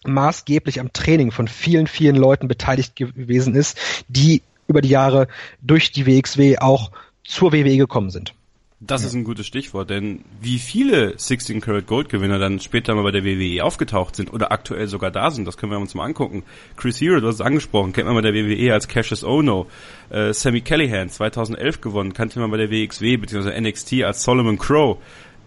[0.05, 5.27] maßgeblich am Training von vielen, vielen Leuten beteiligt gewesen ist, die über die Jahre
[5.61, 6.91] durch die WXW auch
[7.23, 8.33] zur WWE gekommen sind.
[8.79, 9.07] Das ja.
[9.07, 13.09] ist ein gutes Stichwort, denn wie viele 16 Karat Gold Gewinner dann später mal bei
[13.09, 16.43] der WWE aufgetaucht sind oder aktuell sogar da sind, das können wir uns mal angucken.
[16.75, 19.65] Chris Hero, du hast es angesprochen, kennt man bei der WWE als Cassius Ono.
[20.11, 23.59] Äh, Sammy Callahan, 2011 gewonnen, kannte man bei der WXW bzw.
[23.59, 24.99] NXT als Solomon Crow.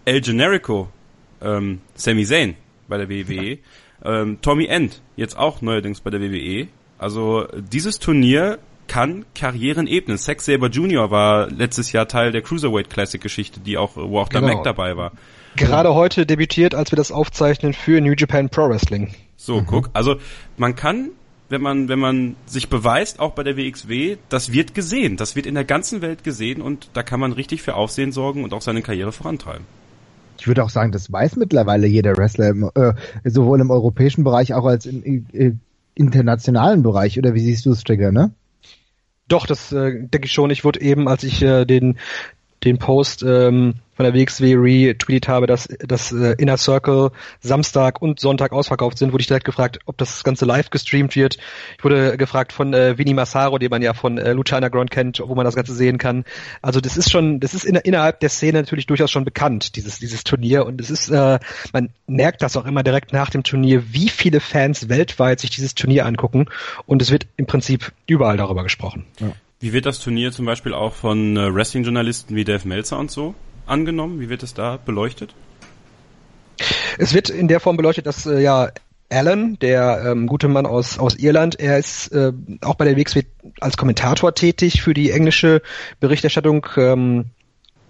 [0.03, 0.89] El Generico,
[1.41, 2.55] ähm, Sami Zayn
[2.89, 3.59] bei der WWE.
[4.03, 4.21] Ja.
[4.21, 6.67] Ähm, Tommy End, jetzt auch neuerdings bei der WWE.
[6.97, 8.59] Also dieses Turnier
[8.91, 10.17] kann Karrieren ebnen.
[10.17, 11.11] Sex Saber Jr.
[11.11, 14.47] war letztes Jahr Teil der Cruiserweight Classic Geschichte, die auch, wo auch genau.
[14.47, 15.13] der Mac dabei war.
[15.55, 19.13] Gerade heute debütiert, als wir das aufzeichnen für New Japan Pro Wrestling.
[19.37, 19.65] So, mhm.
[19.65, 20.17] guck, also
[20.57, 21.11] man kann
[21.47, 25.17] wenn man, wenn man sich beweist, auch bei der WXW, das wird gesehen.
[25.17, 28.45] Das wird in der ganzen Welt gesehen und da kann man richtig für Aufsehen sorgen
[28.45, 29.65] und auch seine Karriere vorantreiben.
[30.39, 32.93] Ich würde auch sagen, das weiß mittlerweile jeder Wrestler, im, äh,
[33.25, 35.51] sowohl im europäischen Bereich auch als im äh,
[35.93, 37.19] internationalen Bereich.
[37.19, 38.31] Oder wie siehst du es, Trigger, ne?
[39.31, 40.49] Doch, das äh, denke ich schon.
[40.49, 41.97] Ich wurde eben, als ich äh, den
[42.63, 48.19] den Post ähm, von der WXW retweetet habe, dass das äh, Inner Circle Samstag und
[48.19, 51.37] Sonntag ausverkauft sind, wurde ich direkt gefragt, ob das Ganze live gestreamt wird.
[51.77, 55.21] Ich wurde gefragt von äh, Vinny Massaro, den man ja von äh, Lucha Underground kennt,
[55.23, 56.25] wo man das Ganze sehen kann.
[56.61, 59.99] Also das ist schon, das ist in, innerhalb der Szene natürlich durchaus schon bekannt, dieses
[59.99, 61.39] dieses Turnier und es ist, äh,
[61.73, 65.75] man merkt das auch immer direkt nach dem Turnier, wie viele Fans weltweit sich dieses
[65.75, 66.45] Turnier angucken
[66.85, 69.05] und es wird im Prinzip überall darüber gesprochen.
[69.19, 69.33] Ja.
[69.61, 73.35] Wie wird das Turnier zum Beispiel auch von äh, Wrestling-Journalisten wie Dave Meltzer und so
[73.67, 74.19] angenommen?
[74.19, 75.35] Wie wird es da beleuchtet?
[76.97, 78.71] Es wird in der Form beleuchtet, dass äh, ja
[79.11, 81.59] Allen, der ähm, gute Mann aus, aus Irland.
[81.59, 83.23] Er ist äh, auch bei der WXW
[83.59, 85.61] als Kommentator tätig für die englische
[85.99, 86.65] Berichterstattung.
[86.77, 87.25] Ähm,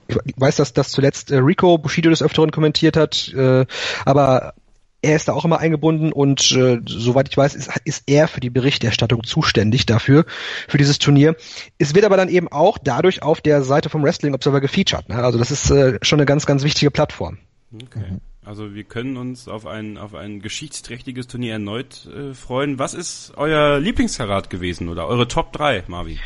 [0.07, 3.65] ich weiß, dass das zuletzt äh, Rico Bushido des Öfteren kommentiert hat, äh,
[4.03, 4.55] aber
[5.01, 8.39] er ist da auch immer eingebunden und äh, soweit ich weiß, ist, ist er für
[8.39, 10.25] die Berichterstattung zuständig dafür,
[10.67, 11.35] für dieses Turnier.
[11.77, 15.09] Es wird aber dann eben auch dadurch auf der Seite vom Wrestling Observer gefeatured.
[15.09, 15.15] Ne?
[15.15, 17.39] Also das ist äh, schon eine ganz, ganz wichtige Plattform.
[17.73, 18.19] Okay.
[18.43, 22.79] Also wir können uns auf ein, auf ein geschichtsträchtiges Turnier erneut äh, freuen.
[22.79, 26.19] Was ist euer Lieblingskarat gewesen oder eure Top 3, Marvin?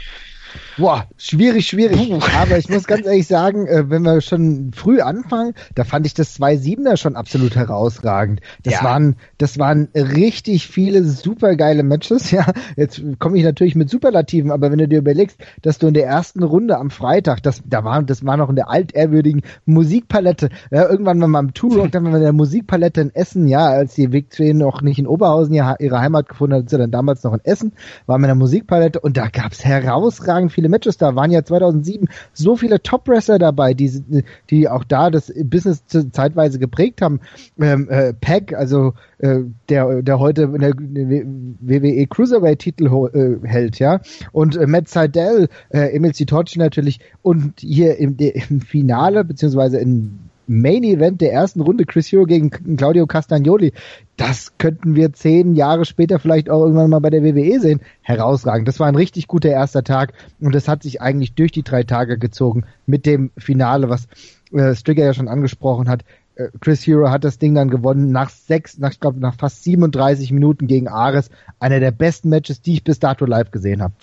[0.78, 2.12] Boah, schwierig, schwierig.
[2.36, 6.14] Aber ich muss ganz ehrlich sagen, äh, wenn wir schon früh anfangen, da fand ich
[6.14, 8.42] das 2-7er schon absolut herausragend.
[8.64, 8.84] Das ja.
[8.84, 12.32] waren, das waren richtig viele supergeile Matches.
[12.36, 15.94] Ja, jetzt komme ich natürlich mit Superlativen, aber wenn du dir überlegst, dass du in
[15.94, 20.50] der ersten Runde am Freitag, das, da war, das war noch in der altehrwürdigen Musikpalette,
[20.70, 23.96] ja, irgendwann mal am Tour, dann waren wir in der Musikpalette in Essen, ja, als
[23.96, 27.42] die Weg noch nicht in Oberhausen ihre Heimat gefunden hat, sie dann damals noch in
[27.44, 27.72] Essen,
[28.06, 31.16] waren wir in der Musikpalette und da gab's herausragend überragend viele Matches da.
[31.16, 37.02] Waren ja 2007 so viele Top-Wrestler dabei, die, die auch da das Business zeitweise geprägt
[37.02, 37.20] haben.
[37.60, 44.02] Ähm, äh, Pack, also äh, der, der heute in der WWE Cruiserweight-Titel äh, hält, ja.
[44.32, 50.20] Und äh, Matt Seidel, äh, Emil Sitochi natürlich und hier im, im Finale, beziehungsweise in
[50.48, 53.74] Main Event der ersten Runde Chris Hero gegen Claudio Castagnoli.
[54.18, 57.82] Das könnten wir zehn Jahre später vielleicht auch irgendwann mal bei der WWE sehen.
[58.02, 58.68] Herausragend.
[58.68, 61.84] Das war ein richtig guter erster Tag und das hat sich eigentlich durch die drei
[61.84, 64.08] Tage gezogen mit dem Finale, was
[64.54, 66.04] äh, Strigger ja schon angesprochen hat.
[66.36, 69.64] Äh, Chris Hero hat das Ding dann gewonnen nach sechs, nach, ich glaube, nach fast
[69.64, 71.30] 37 Minuten gegen Ares.
[71.60, 73.94] Einer der besten Matches, die ich bis dato live gesehen habe.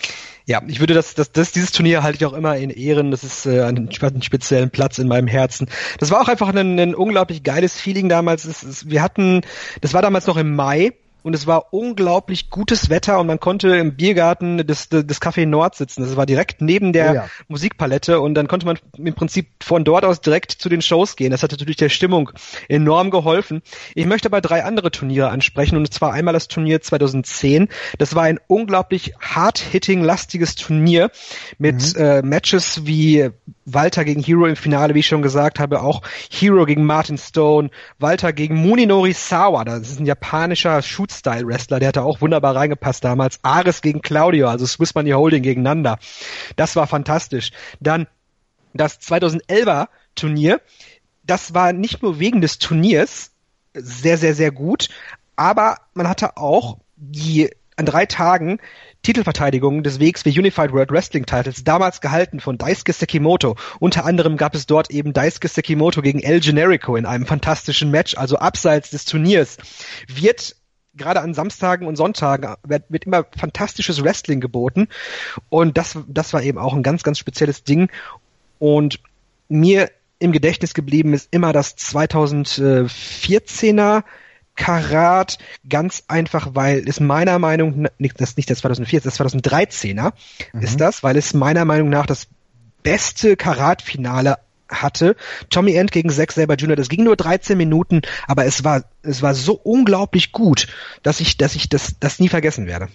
[0.47, 3.11] Ja, ich würde das, das, das, dieses Turnier halte ich auch immer in Ehren.
[3.11, 5.69] Das ist äh, einen, einen speziellen Platz in meinem Herzen.
[5.99, 8.45] Das war auch einfach ein, ein unglaublich geiles Feeling damals.
[8.45, 9.43] Es, es, wir hatten,
[9.81, 13.77] das war damals noch im Mai und es war unglaublich gutes Wetter und man konnte
[13.77, 16.03] im Biergarten des, des Café Nord sitzen.
[16.03, 17.29] Das war direkt neben der oh ja.
[17.49, 21.31] Musikpalette und dann konnte man im Prinzip von dort aus direkt zu den Shows gehen.
[21.31, 22.31] Das hat natürlich der Stimmung
[22.69, 23.63] enorm geholfen.
[23.95, 27.69] Ich möchte aber drei andere Turniere ansprechen und zwar einmal das Turnier 2010.
[27.99, 31.11] Das war ein unglaublich hard-hitting-lastiges Turnier
[31.59, 32.03] mit mhm.
[32.03, 33.31] äh, Matches wie
[33.65, 37.71] Walter gegen Hero im Finale, wie ich schon gesagt habe, auch Hero gegen Martin Stone,
[37.99, 43.39] Walter gegen Muninori Sawa, das ist ein japanischer Shoot-Style-Wrestler, der hatte auch wunderbar reingepasst damals.
[43.43, 45.99] Ares gegen Claudio, also Swiss Money Holding gegeneinander.
[46.57, 47.53] Das war fantastisch.
[47.81, 48.07] Dann
[48.75, 50.61] das 2011er Turnier,
[51.25, 53.31] das war nicht nur wegen des Turniers
[53.75, 54.89] sehr, sehr, sehr gut,
[55.37, 58.59] aber man hatte auch die an drei Tagen
[59.03, 63.57] Titelverteidigung des für Unified World Wrestling Titles, damals gehalten von Daisuke Sekimoto.
[63.81, 68.17] Unter anderem gab es dort eben Daisuke Sekimoto gegen El Generico in einem fantastischen Match,
[68.17, 69.59] also abseits des Turniers.
[70.07, 70.55] Wird
[70.95, 74.89] gerade an Samstagen und Sonntagen wird, wird immer fantastisches Wrestling geboten
[75.49, 77.91] und das, das war eben auch ein ganz, ganz spezielles Ding
[78.59, 79.01] und
[79.49, 84.05] mir im Gedächtnis geblieben ist immer das 2014er
[84.57, 85.39] Karat,
[85.69, 90.13] ganz einfach, weil es meiner Meinung nach, das ist nicht das 2004, das 2013er
[90.53, 90.61] mhm.
[90.61, 92.29] ist das, weil es meiner Meinung nach das
[92.83, 94.39] beste Karat-Finale
[94.69, 95.17] hatte.
[95.51, 99.23] Tommy End gegen Zack Saber Jr., das ging nur 13 Minuten, aber es war, es
[99.23, 100.67] war so unglaublich gut,
[101.03, 102.89] dass ich, dass ich das, das nie vergessen werde.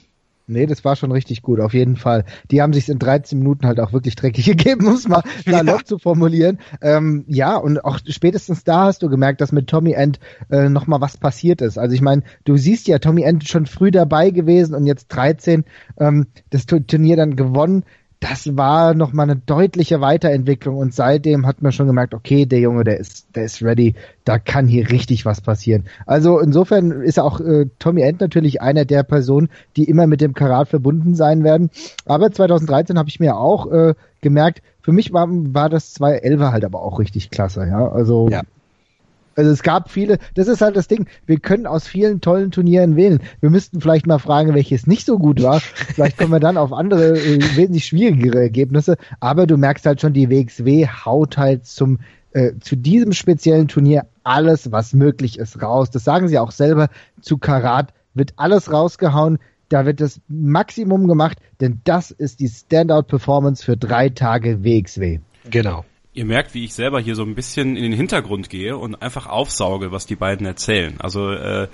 [0.49, 2.23] Nee, das war schon richtig gut, auf jeden Fall.
[2.51, 5.79] Die haben sich in 13 Minuten halt auch wirklich dreckig gegeben, um es mal salopp
[5.79, 5.85] ja.
[5.85, 6.59] zu formulieren.
[6.81, 11.01] Ähm, ja, und auch spätestens da hast du gemerkt, dass mit Tommy End äh, nochmal
[11.01, 11.77] was passiert ist.
[11.77, 15.65] Also ich meine, du siehst ja, Tommy End schon früh dabei gewesen und jetzt 13
[15.99, 17.83] ähm, das Turnier dann gewonnen
[18.19, 22.83] das war nochmal eine deutliche Weiterentwicklung und seitdem hat man schon gemerkt, okay, der Junge,
[22.83, 23.93] der ist, der ist ready,
[24.25, 25.85] da kann hier richtig was passieren.
[26.05, 30.33] Also insofern ist auch äh, Tommy End natürlich einer der Personen, die immer mit dem
[30.33, 31.69] Karat verbunden sein werden.
[32.05, 36.65] Aber 2013 habe ich mir auch äh, gemerkt, für mich war, war das 211 halt
[36.65, 37.87] aber auch richtig klasse, ja.
[37.87, 38.41] Also ja.
[39.37, 42.95] Also es gab viele, das ist halt das Ding, wir können aus vielen tollen Turnieren
[42.95, 43.19] wählen.
[43.39, 45.59] Wir müssten vielleicht mal fragen, welches nicht so gut war.
[45.93, 48.97] Vielleicht kommen wir dann auf andere, äh, wesentlich schwierigere Ergebnisse.
[49.19, 51.99] Aber du merkst halt schon, die WXW haut halt zum,
[52.31, 55.91] äh, zu diesem speziellen Turnier alles, was möglich ist, raus.
[55.91, 56.89] Das sagen sie auch selber.
[57.21, 59.37] Zu Karat wird alles rausgehauen.
[59.69, 65.19] Da wird das Maximum gemacht, denn das ist die Standout-Performance für drei Tage WXW.
[65.49, 65.85] Genau.
[66.17, 69.27] Ihr merkt, wie ich selber hier so ein bisschen in den Hintergrund gehe und einfach
[69.27, 70.95] aufsauge, was die beiden erzählen.
[70.97, 71.67] Also äh,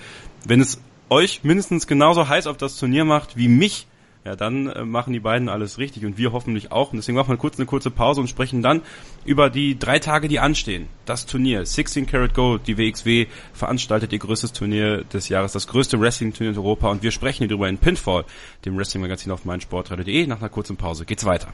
[0.44, 3.88] wenn es euch mindestens genauso heiß auf das Turnier macht wie mich,
[4.26, 6.92] ja, dann äh, machen die beiden alles richtig und wir hoffentlich auch.
[6.92, 8.82] Und deswegen machen wir kurz eine kurze Pause und sprechen dann
[9.24, 10.90] über die drei Tage, die anstehen.
[11.06, 16.02] Das Turnier, 16 Karat Gold, die WXW veranstaltet ihr größtes Turnier des Jahres, das größte
[16.02, 18.26] Wrestling-Turnier in Europa und wir sprechen hier drüber in Pinfall,
[18.66, 20.28] dem Wrestling-Magazin auf meinsportradio.de.
[20.28, 21.54] Nach einer kurzen Pause geht's weiter.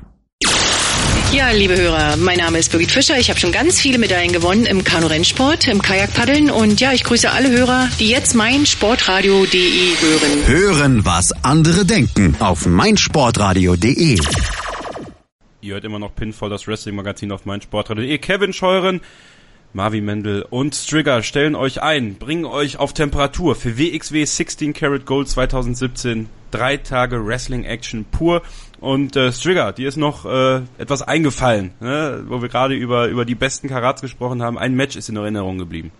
[1.33, 3.17] Ja, liebe Hörer, mein Name ist Birgit Fischer.
[3.17, 7.31] Ich habe schon ganz viele Medaillen gewonnen im Kanu-Rennsport, im Kajakpaddeln und ja, ich grüße
[7.31, 10.47] alle Hörer, die jetzt mein Sportradio.de hören.
[10.47, 14.19] Hören, was andere denken auf meinsportradio.de.
[15.61, 18.17] Ihr hört immer noch Pinfall, das Wrestling-Magazin auf meinsportradio.de.
[18.17, 18.99] Kevin Scheuren,
[19.71, 25.05] Marvin Mendel und Strigger stellen euch ein, bringen euch auf Temperatur für WXW 16 Karat
[25.05, 26.27] Gold 2017.
[26.51, 28.41] Drei Tage Wrestling Action pur.
[28.81, 32.23] Und äh, Strigger, dir ist noch äh, etwas eingefallen, ne?
[32.27, 34.57] wo wir gerade über, über die besten Karats gesprochen haben.
[34.57, 35.91] Ein Match ist in Erinnerung geblieben.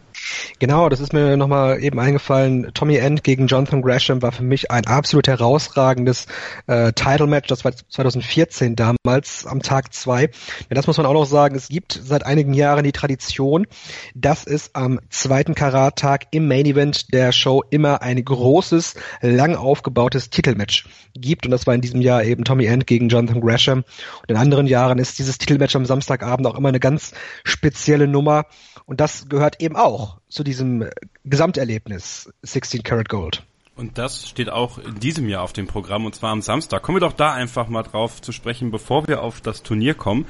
[0.60, 2.72] Genau, das ist mir nochmal eben eingefallen.
[2.74, 6.28] Tommy End gegen Jonathan Gresham war für mich ein absolut herausragendes
[6.68, 7.48] äh, Title-Match.
[7.48, 10.24] Das war 2014 damals am Tag zwei.
[10.24, 11.56] Ja, das muss man auch noch sagen.
[11.56, 13.66] Es gibt seit einigen Jahren die Tradition,
[14.14, 20.88] dass es am zweiten Karat-Tag im Main-Event der Show immer ein großes, lang aufgebautes Titelmatch
[21.16, 21.46] gibt.
[21.46, 23.80] Und das war in diesem Jahr eben Tommy End gegen Jonathan Gresham.
[23.80, 28.46] Und in anderen Jahren ist dieses Titelmatch am Samstagabend auch immer eine ganz spezielle Nummer.
[28.86, 30.86] Und das gehört eben auch zu diesem
[31.26, 33.44] Gesamterlebnis 16 Karat Gold.
[33.76, 36.84] Und das steht auch in diesem Jahr auf dem Programm und zwar am Samstag.
[36.84, 40.26] Kommen wir doch da einfach mal drauf zu sprechen, bevor wir auf das Turnier kommen.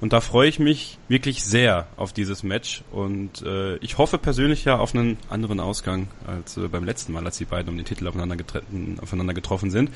[0.00, 4.64] Und da freue ich mich wirklich sehr auf dieses Match und äh, ich hoffe persönlich
[4.64, 7.84] ja auf einen anderen Ausgang als äh, beim letzten Mal, als die beiden um den
[7.84, 8.44] Titel aufeinander,
[9.02, 9.90] aufeinander getroffen sind.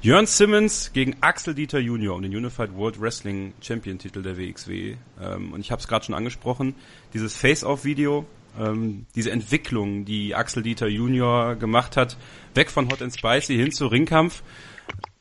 [0.00, 4.96] Jörn Simmons gegen Axel Dieter Junior um den Unified World Wrestling Champion Titel der WXW.
[5.20, 6.74] Ähm, und ich habe es gerade schon angesprochen,
[7.14, 8.24] dieses Face-Off-Video,
[8.58, 12.16] ähm, diese Entwicklung, die Axel Dieter Junior gemacht hat,
[12.54, 14.42] weg von Hot and Spicy hin zu Ringkampf.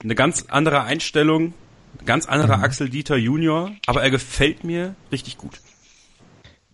[0.04, 1.54] Eine ganz andere Einstellung,
[2.06, 2.64] ganz anderer mhm.
[2.64, 5.60] Axel Dieter Junior, aber er gefällt mir richtig gut.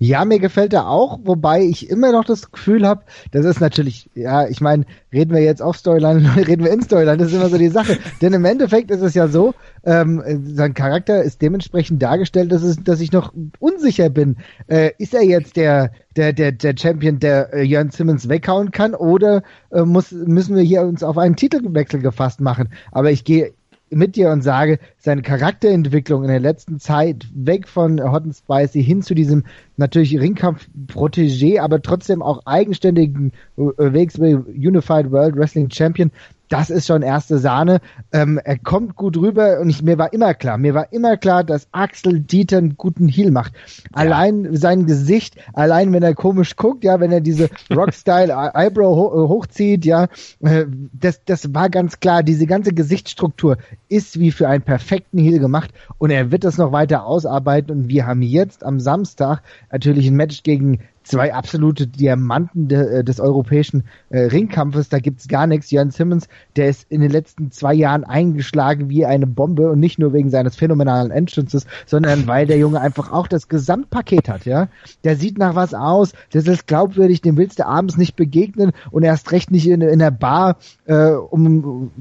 [0.03, 4.09] Ja, mir gefällt er auch, wobei ich immer noch das Gefühl habe, das ist natürlich,
[4.15, 7.47] ja, ich meine, reden wir jetzt auf Storyline, reden wir in Storyline, das ist immer
[7.47, 7.97] so die Sache.
[8.21, 9.53] Denn im Endeffekt ist es ja so,
[9.85, 14.35] ähm, sein Charakter ist dementsprechend dargestellt, dass, es, dass ich noch unsicher bin.
[14.67, 18.95] Äh, ist er jetzt der, der, der, der Champion, der äh, Jörn Simmons weghauen kann,
[18.95, 22.73] oder äh, muss, müssen wir hier uns auf einen Titelwechsel gefasst machen?
[22.91, 23.53] Aber ich gehe
[23.95, 28.83] mit dir und sage, seine Charakterentwicklung in der letzten Zeit weg von Hot and Spicy
[28.83, 29.43] hin zu diesem
[29.77, 36.11] natürlich Ringkampf-Protégé, aber trotzdem auch eigenständigen äh, WXW Unified World Wrestling Champion,
[36.53, 37.79] das ist schon erste Sahne.
[38.11, 41.43] Ähm, er kommt gut rüber und ich, mir war immer klar, mir war immer klar,
[41.43, 43.53] dass Axel Dieter einen guten Heal macht.
[43.91, 44.55] Allein ja.
[44.55, 49.27] sein Gesicht, allein wenn er komisch guckt, ja, wenn er diese Rockstyle Eyebrow ho äh,
[49.27, 50.07] hochzieht, ja,
[50.41, 52.21] äh, das, das war ganz klar.
[52.21, 53.57] Diese ganze Gesichtsstruktur
[53.89, 57.89] ist wie für einen perfekten Heal gemacht und er wird das noch weiter ausarbeiten und
[57.89, 59.41] wir haben jetzt am Samstag
[59.73, 64.87] natürlich ein Match gegen zwei absolute Diamanten de, äh, des europäischen äh, Ringkampfes.
[64.87, 65.71] Da gibt's gar nichts.
[65.71, 69.99] Jörn Simmons, der ist in den letzten zwei Jahren eingeschlagen wie eine Bombe und nicht
[69.99, 74.45] nur wegen seines phänomenalen Entrances, sondern weil der Junge einfach auch das Gesamtpaket hat.
[74.45, 74.69] Ja,
[75.03, 76.13] der sieht nach was aus.
[76.31, 77.21] Das ist glaubwürdig.
[77.21, 81.09] Dem willst du abends nicht begegnen und erst recht nicht in, in der Bar äh,
[81.09, 81.91] um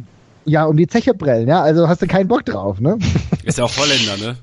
[0.44, 1.48] ja um die Zeche prellen.
[1.48, 2.80] Ja, also hast du keinen Bock drauf.
[2.80, 2.98] Ne?
[3.44, 4.36] Ist ja auch Holländer, ne?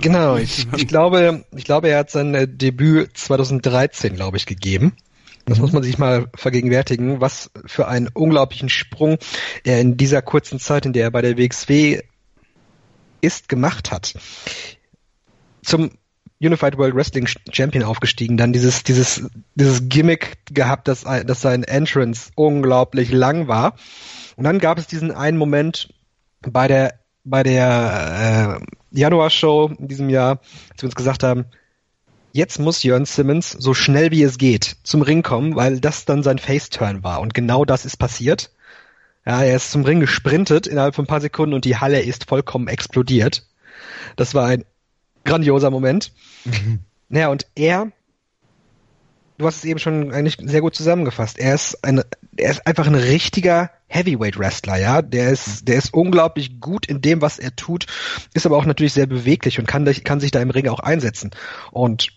[0.00, 4.96] Genau, ich, ich glaube, ich glaube, er hat sein äh, Debüt 2013, glaube ich, gegeben.
[5.44, 9.18] Das muss man sich mal vergegenwärtigen, was für einen unglaublichen Sprung
[9.64, 12.00] er in dieser kurzen Zeit, in der er bei der WXW
[13.20, 14.14] ist, gemacht hat.
[15.62, 15.90] Zum
[16.40, 22.30] Unified World Wrestling Champion aufgestiegen, dann dieses, dieses, dieses Gimmick gehabt, dass, dass sein Entrance
[22.34, 23.76] unglaublich lang war.
[24.36, 25.94] Und dann gab es diesen einen Moment
[26.40, 31.46] bei der bei der äh, Januar-Show in diesem Jahr, als wir uns gesagt haben,
[32.32, 36.22] jetzt muss Jörn Simmons so schnell wie es geht zum Ring kommen, weil das dann
[36.22, 37.20] sein Face-Turn war.
[37.20, 38.50] Und genau das ist passiert.
[39.24, 42.28] Ja, er ist zum Ring gesprintet innerhalb von ein paar Sekunden und die Halle ist
[42.28, 43.46] vollkommen explodiert.
[44.16, 44.64] Das war ein
[45.24, 46.12] grandioser Moment.
[46.44, 46.80] Mhm.
[47.08, 47.92] Naja, und er,
[49.38, 51.38] du hast es eben schon eigentlich sehr gut zusammengefasst.
[51.38, 52.02] Er ist ein,
[52.36, 55.02] er ist einfach ein richtiger Heavyweight Wrestler, ja.
[55.02, 57.86] Der ist, der ist unglaublich gut in dem, was er tut,
[58.34, 61.30] ist aber auch natürlich sehr beweglich und kann, kann sich da im Ring auch einsetzen.
[61.70, 62.08] Und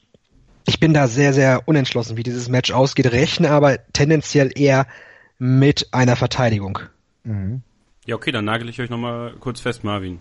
[0.67, 4.87] ich bin da sehr, sehr unentschlossen, wie dieses Match ausgeht, rechne aber tendenziell eher
[5.37, 6.79] mit einer Verteidigung.
[7.23, 7.61] Mhm.
[8.05, 10.19] Ja, okay, dann nagel ich euch nochmal kurz fest, Marvin.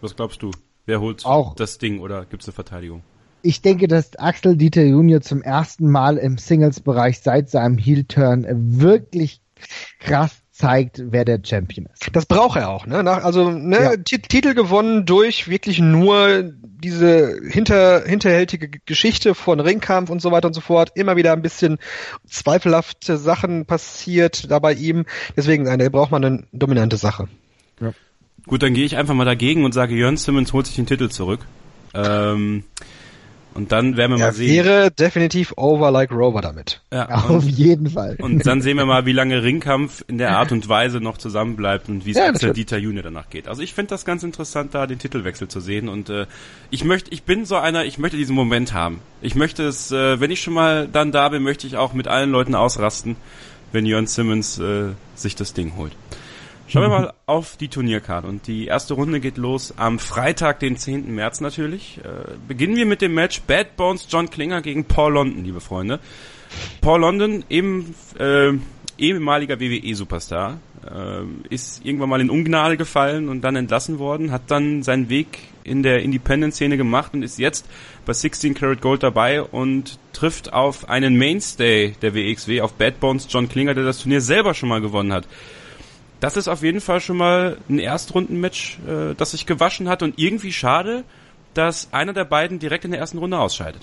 [0.00, 0.50] Was glaubst du?
[0.86, 1.54] Wer holt Auch.
[1.54, 3.02] das Ding oder gibt's eine Verteidigung?
[3.46, 8.46] Ich denke, dass Axel Dieter Junior zum ersten Mal im Singles-Bereich seit seinem Heel-Turn
[8.80, 9.42] wirklich
[10.00, 12.08] krass zeigt, wer der Champion ist.
[12.14, 13.02] Das braucht er auch, ne?
[13.02, 13.96] Nach, also ne, ja.
[13.98, 20.54] Titel gewonnen durch wirklich nur diese hinter, hinterhältige Geschichte von Ringkampf und so weiter und
[20.54, 20.92] so fort.
[20.94, 21.76] Immer wieder ein bisschen
[22.26, 25.04] zweifelhafte Sachen passiert da bei ihm.
[25.36, 27.28] Deswegen, eine braucht man eine dominante Sache.
[27.78, 27.92] Ja.
[28.46, 31.10] Gut, dann gehe ich einfach mal dagegen und sage, Jörn Simmons holt sich den Titel
[31.10, 31.40] zurück.
[31.92, 32.64] Ähm,
[33.54, 34.64] und dann werden wir er mal sehen.
[34.64, 36.82] wäre definitiv over like Rover damit.
[36.92, 38.16] Ja, auf jeden Fall.
[38.20, 41.88] Und dann sehen wir mal, wie lange Ringkampf in der Art und Weise noch zusammenbleibt
[41.88, 43.48] und wie es ja, Axel Dieter Junior danach geht.
[43.48, 45.88] Also ich finde das ganz interessant, da den Titelwechsel zu sehen.
[45.88, 46.26] Und äh,
[46.70, 49.00] ich möchte, ich bin so einer, ich möchte diesen Moment haben.
[49.22, 52.08] Ich möchte es, äh, wenn ich schon mal dann da bin, möchte ich auch mit
[52.08, 53.16] allen Leuten ausrasten,
[53.72, 55.92] wenn Jörn Simmons äh, sich das Ding holt.
[56.66, 58.26] Schauen wir mal auf die Turnierkarte.
[58.26, 61.14] Und die erste Runde geht los am Freitag, den 10.
[61.14, 62.00] März natürlich.
[62.02, 66.00] Äh, beginnen wir mit dem Match Bad Bones John Klinger gegen Paul London, liebe Freunde.
[66.80, 68.52] Paul London, eben, äh,
[68.96, 74.82] ehemaliger WWE-Superstar, äh, ist irgendwann mal in Ungnade gefallen und dann entlassen worden, hat dann
[74.82, 77.66] seinen Weg in der Independent-Szene gemacht und ist jetzt
[78.06, 83.26] bei 16 Karat Gold dabei und trifft auf einen Mainstay der WXW, auf Bad Bones
[83.28, 85.26] John Klinger, der das Turnier selber schon mal gewonnen hat
[86.24, 90.18] das ist auf jeden Fall schon mal ein Erstrundenmatch, äh, das sich gewaschen hat und
[90.18, 91.04] irgendwie schade,
[91.52, 93.82] dass einer der beiden direkt in der ersten Runde ausscheidet.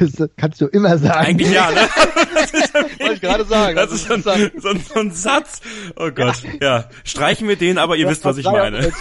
[0.00, 1.26] Das kannst du immer sagen.
[1.26, 1.76] Eigentlich ja, ne?
[2.98, 3.76] Wollte ich gerade sagen.
[3.76, 5.60] Das, ist so ein, so, ein, so ein Satz.
[5.94, 6.78] Oh Gott, ja.
[6.78, 6.84] ja.
[7.04, 8.80] Streichen wir den, aber ihr das wisst, was ich meine.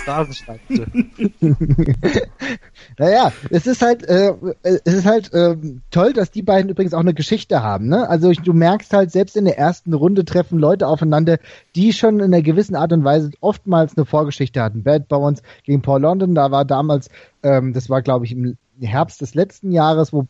[2.97, 4.33] naja, es ist halt, äh,
[4.63, 5.55] es ist halt äh,
[5.91, 7.87] toll, dass die beiden übrigens auch eine Geschichte haben.
[7.87, 8.07] Ne?
[8.07, 11.37] Also du merkst halt, selbst in der ersten Runde treffen Leute aufeinander,
[11.75, 14.83] die schon in einer gewissen Art und Weise oftmals eine Vorgeschichte hatten.
[14.83, 17.09] Bad Bones gegen Paul London, da war damals,
[17.43, 20.27] ähm, das war glaube ich im Herbst des letzten Jahres, wo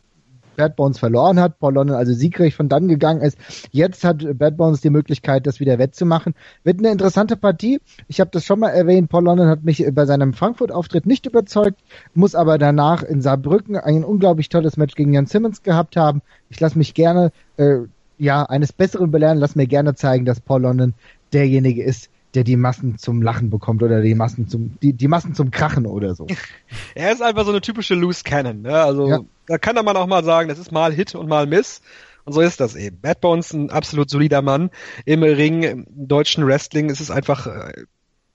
[0.56, 3.38] Bad Bones verloren hat, Paul London also siegreich von dann gegangen ist.
[3.70, 6.34] Jetzt hat Bad Bones die Möglichkeit, das wieder wettzumachen.
[6.64, 7.80] Wird eine interessante Partie.
[8.08, 11.80] Ich habe das schon mal erwähnt, Paul London hat mich bei seinem Frankfurt-Auftritt nicht überzeugt,
[12.14, 16.22] muss aber danach in Saarbrücken ein unglaublich tolles Match gegen Jan Simmons gehabt haben.
[16.48, 17.78] Ich lasse mich gerne äh,
[18.18, 20.94] ja eines Besseren belehren, lass mir gerne zeigen, dass Paul London
[21.32, 25.34] derjenige ist, der die Massen zum Lachen bekommt oder die Massen zum die, die Massen
[25.34, 26.26] zum Krachen oder so.
[26.94, 28.78] er ist einfach so eine typische Loose Cannon, ne?
[28.78, 29.20] Also ja.
[29.46, 31.80] da kann man auch mal sagen, das ist mal Hit und mal Miss.
[32.24, 33.00] Und so ist das eben.
[33.00, 34.70] Bad Bones, ein absolut solider Mann
[35.04, 36.90] im Ring, im deutschen Wrestling.
[36.90, 37.84] Es ist einfach, äh,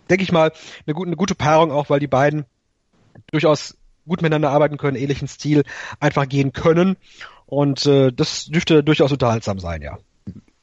[0.10, 0.52] denke ich mal,
[0.88, 2.46] eine gute, eine gute Paarung auch, weil die beiden
[3.32, 3.78] durchaus
[4.08, 5.64] gut miteinander arbeiten können, ähnlichen Stil
[6.00, 6.96] einfach gehen können.
[7.46, 9.98] Und äh, das dürfte durchaus unterhaltsam sein, ja.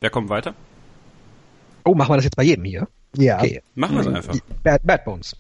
[0.01, 0.55] Wer kommt weiter?
[1.85, 2.89] Oh, machen wir das jetzt bei jedem hier?
[3.17, 3.39] Ja.
[3.39, 3.63] Okay.
[3.75, 4.37] Machen wir es einfach.
[4.63, 5.37] Bad, Bad Bones.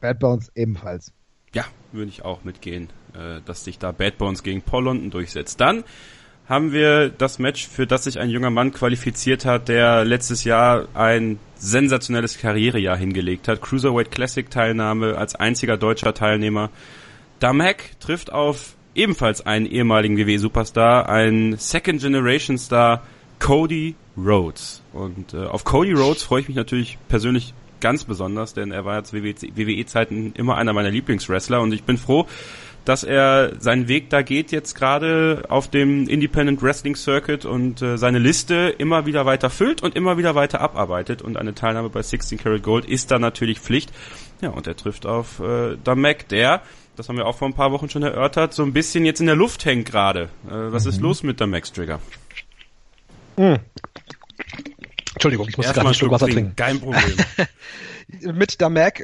[0.00, 1.12] Bad Bones ebenfalls.
[1.54, 5.60] Ja, würde ich auch mitgehen, äh, dass sich da Bad Bones gegen Paul London durchsetzt.
[5.60, 5.84] Dann
[6.46, 10.88] haben wir das Match, für das sich ein junger Mann qualifiziert hat, der letztes Jahr
[10.94, 13.62] ein sensationelles Karrierejahr hingelegt hat.
[13.62, 16.70] Cruiserweight Classic Teilnahme als einziger deutscher Teilnehmer.
[17.40, 23.02] Damek trifft auf ebenfalls einen ehemaligen WWE-Superstar, einen Second Generation Star,
[23.38, 24.82] Cody Rhodes.
[24.94, 29.04] Und äh, auf Cody Rhodes freue ich mich natürlich persönlich ganz besonders, denn er war
[29.04, 32.26] zu WWE-Zeiten immer einer meiner Lieblingswrestler und ich bin froh,
[32.84, 37.98] dass er seinen Weg da geht jetzt gerade auf dem Independent Wrestling Circuit und äh,
[37.98, 42.02] seine Liste immer wieder weiter füllt und immer wieder weiter abarbeitet und eine Teilnahme bei
[42.02, 43.92] 16 Karat Gold ist da natürlich Pflicht.
[44.40, 46.62] Ja, und er trifft auf äh, Damek, der,
[46.96, 49.26] das haben wir auch vor ein paar Wochen schon erörtert, so ein bisschen jetzt in
[49.26, 50.28] der Luft hängt gerade.
[50.46, 50.90] Äh, was mhm.
[50.90, 52.00] ist los mit Damek Trigger?
[53.36, 53.58] Hm.
[55.14, 56.54] Entschuldigung, ich muss gerade einen Schluck Wasser trinken.
[56.56, 57.16] Kein Problem.
[58.36, 59.00] Mit der Mac,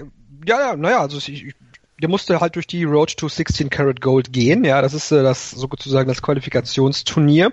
[0.47, 1.55] ja, ja, naja, also ich, ich,
[2.01, 5.23] der musste halt durch die Road to 16 Karat Gold gehen, ja, das ist äh,
[5.23, 7.53] das sozusagen das Qualifikationsturnier.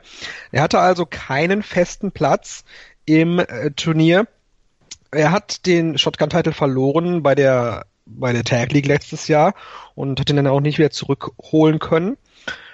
[0.51, 2.63] Er hatte also keinen festen Platz
[3.05, 4.27] im äh, Turnier.
[5.11, 9.53] Er hat den Shotgun-Title verloren bei der bei der Tag League letztes Jahr
[9.95, 12.17] und hat ihn dann auch nicht wieder zurückholen können.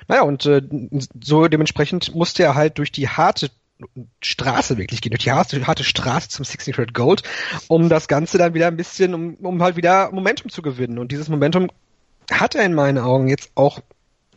[0.08, 0.62] Naja, und äh,
[1.22, 3.50] so dementsprechend musste er halt durch die harte
[4.22, 7.24] Straße wirklich gehen, durch die harte, harte Straße zum 60 Red Gold,
[7.68, 11.00] um das Ganze dann wieder ein bisschen, um, um halt wieder Momentum zu gewinnen.
[11.00, 11.70] Und dieses Momentum
[12.32, 13.82] hat er in meinen Augen jetzt auch,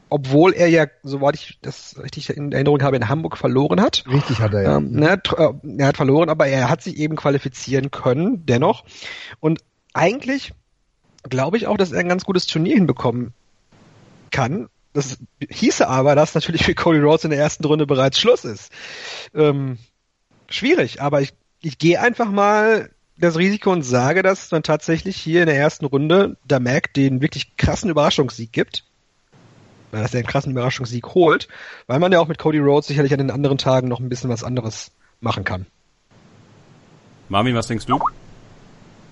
[0.09, 4.05] obwohl er ja, soweit ich das richtig in Erinnerung habe, in Hamburg verloren hat.
[4.09, 4.76] Richtig hat er ja.
[4.78, 8.84] Ähm, ne, äh, er hat verloren, aber er hat sich eben qualifizieren können, dennoch.
[9.41, 9.61] Und
[9.93, 10.53] eigentlich
[11.28, 13.32] glaube ich auch, dass er ein ganz gutes Turnier hinbekommen
[14.30, 15.18] kann, das
[15.49, 18.72] hieße aber, dass natürlich für Cody Rhodes in der ersten Runde bereits Schluss ist.
[19.34, 19.78] Ähm,
[20.49, 25.42] schwierig, aber ich, ich gehe einfach mal das Risiko und sage, dass dann tatsächlich hier
[25.42, 28.84] in der ersten Runde der Mac den wirklich krassen Überraschungssieg gibt.
[29.92, 31.49] Dass er einen krassen Überraschungssieg holt,
[31.86, 34.30] weil man ja auch mit Cody Rhodes sicherlich an den anderen Tagen noch ein bisschen
[34.30, 35.66] was anderes machen kann.
[37.28, 38.01] Marvin, was denkst du?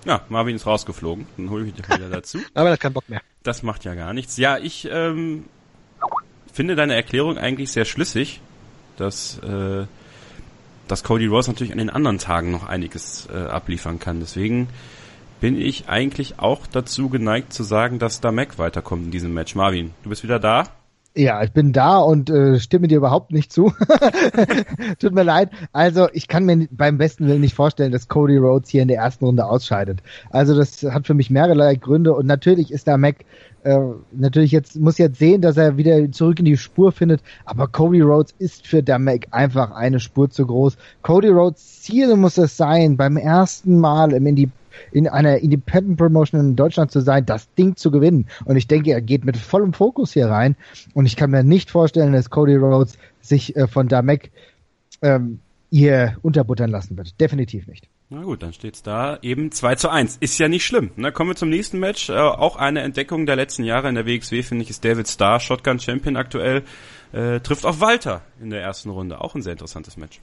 [0.05, 1.27] Ja, Marvin ist rausgeflogen.
[1.37, 2.39] Dann hole ich dich wieder dazu.
[2.53, 3.21] Aber er hat keinen Bock mehr.
[3.43, 4.37] Das macht ja gar nichts.
[4.37, 5.45] Ja, ich ähm,
[6.55, 8.39] finde deine Erklärung eigentlich sehr schlüssig,
[8.95, 9.85] dass, äh,
[10.87, 14.21] dass Cody Rhodes natürlich an den anderen Tagen noch einiges äh, abliefern kann.
[14.21, 14.69] Deswegen
[15.41, 19.53] bin ich eigentlich auch dazu geneigt zu sagen, dass da Mac weiterkommt in diesem Match.
[19.53, 20.63] Marvin, du bist wieder da?
[21.17, 23.73] Ja, ich bin da und äh, stimme dir überhaupt nicht zu.
[24.99, 25.49] Tut mir leid.
[25.71, 28.97] Also ich kann mir beim besten Willen nicht vorstellen, dass Cody Rhodes hier in der
[28.97, 30.01] ersten Runde ausscheidet.
[30.29, 33.23] Also das hat für mich mehrerlei Gründe und natürlich ist da Mac
[33.65, 33.79] äh,
[34.11, 38.01] natürlich jetzt muss jetzt sehen, dass er wieder zurück in die Spur findet, aber Cody
[38.01, 40.77] Rhodes ist für Damek einfach eine Spur zu groß.
[41.01, 44.49] Cody Rhodes Ziel muss es sein, beim ersten Mal im Indie
[44.91, 48.27] in einer Independent Promotion in Deutschland zu sein, das Ding zu gewinnen.
[48.43, 50.55] Und ich denke, er geht mit vollem Fokus hier rein.
[50.93, 54.31] Und ich kann mir nicht vorstellen, dass Cody Rhodes sich äh, von Damek
[55.01, 55.39] ähm,
[55.71, 57.19] hier unterbuttern lassen wird.
[57.19, 57.87] Definitiv nicht.
[58.09, 60.17] Na gut, dann steht's da eben 2 zu 1.
[60.17, 60.91] Ist ja nicht schlimm.
[60.95, 62.09] Na, kommen wir zum nächsten Match.
[62.09, 65.39] Äh, auch eine Entdeckung der letzten Jahre in der WXW, finde ich, ist David Starr,
[65.39, 66.63] Shotgun Champion aktuell,
[67.13, 69.21] äh, trifft auf Walter in der ersten Runde.
[69.21, 70.21] Auch ein sehr interessantes Match.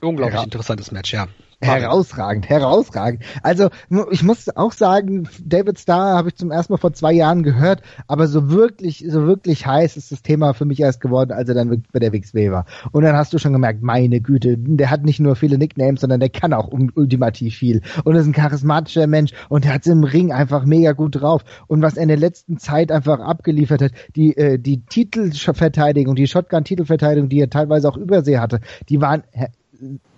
[0.00, 0.44] Unglaublich ja.
[0.44, 1.28] interessantes Match, ja.
[1.62, 3.22] Herausragend, herausragend.
[3.42, 3.68] Also
[4.10, 7.82] ich muss auch sagen, David Starr habe ich zum ersten Mal vor zwei Jahren gehört,
[8.06, 11.54] aber so wirklich, so wirklich heiß ist das Thema für mich erst geworden, als er
[11.54, 12.64] dann bei der WXW war.
[12.92, 16.20] Und dann hast du schon gemerkt, meine Güte, der hat nicht nur viele Nicknames, sondern
[16.20, 17.82] der kann auch ultimativ viel.
[18.04, 21.44] Und ist ein charismatischer Mensch und der hat im Ring einfach mega gut drauf.
[21.66, 26.26] Und was er in der letzten Zeit einfach abgeliefert hat, die, äh, die Titelverteidigung, die
[26.26, 29.24] Shotgun-Titelverteidigung, die er teilweise auch übersee hatte, die waren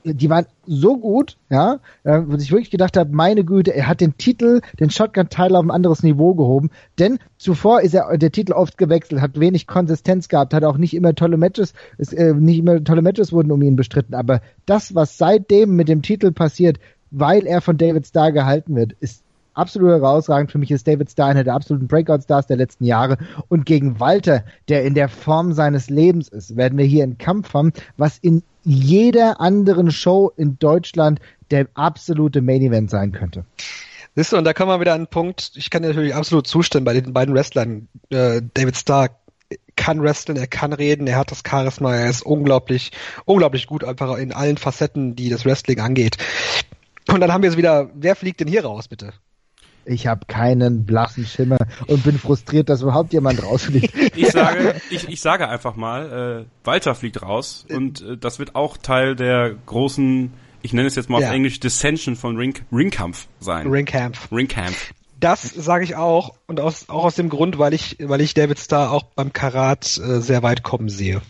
[0.04, 4.16] die waren so gut, ja, wo ich wirklich gedacht habe, meine Güte, er hat den
[4.16, 8.78] Titel, den Shotgun-Teil auf ein anderes Niveau gehoben, denn zuvor ist er der Titel oft
[8.78, 12.82] gewechselt, hat wenig Konsistenz gehabt, hat auch nicht immer tolle Matches, ist, äh, nicht immer
[12.82, 16.78] tolle Matches wurden um ihn bestritten, aber das, was seitdem mit dem Titel passiert,
[17.10, 19.22] weil er von David Starr gehalten wird, ist
[19.54, 20.50] absolut herausragend.
[20.50, 23.18] Für mich ist David Starr einer der absoluten Breakout-Stars der letzten Jahre.
[23.48, 27.52] Und gegen Walter, der in der Form seines Lebens ist, werden wir hier einen Kampf
[27.52, 33.44] haben, was in jeder anderen Show in Deutschland der absolute Main Event sein könnte.
[34.14, 36.84] Siehst du, und da kommen wir wieder an einen Punkt, ich kann natürlich absolut zustimmen
[36.84, 37.88] bei den beiden Wrestlern.
[38.10, 39.10] Äh, David Starr
[39.76, 42.92] kann wresteln, er kann reden, er hat das Charisma, er ist unglaublich,
[43.24, 46.18] unglaublich gut einfach in allen Facetten, die das Wrestling angeht.
[47.08, 49.12] Und dann haben wir es wieder, wer fliegt denn hier raus, bitte?
[49.84, 53.94] Ich habe keinen blassen Schimmer und bin frustriert, dass überhaupt jemand rausfliegt.
[54.16, 58.54] ich sage, ich, ich sage einfach mal, äh, Walter fliegt raus und äh, das wird
[58.54, 61.28] auch Teil der großen, ich nenne es jetzt mal ja.
[61.28, 63.66] auf Englisch Dissension von Ring, Ringkampf sein.
[63.66, 64.30] Ringkampf.
[64.30, 64.92] Ringkampf.
[65.18, 68.58] Das sage ich auch und aus, auch aus dem Grund, weil ich, weil ich David
[68.58, 71.22] Starr auch beim Karat äh, sehr weit kommen sehe.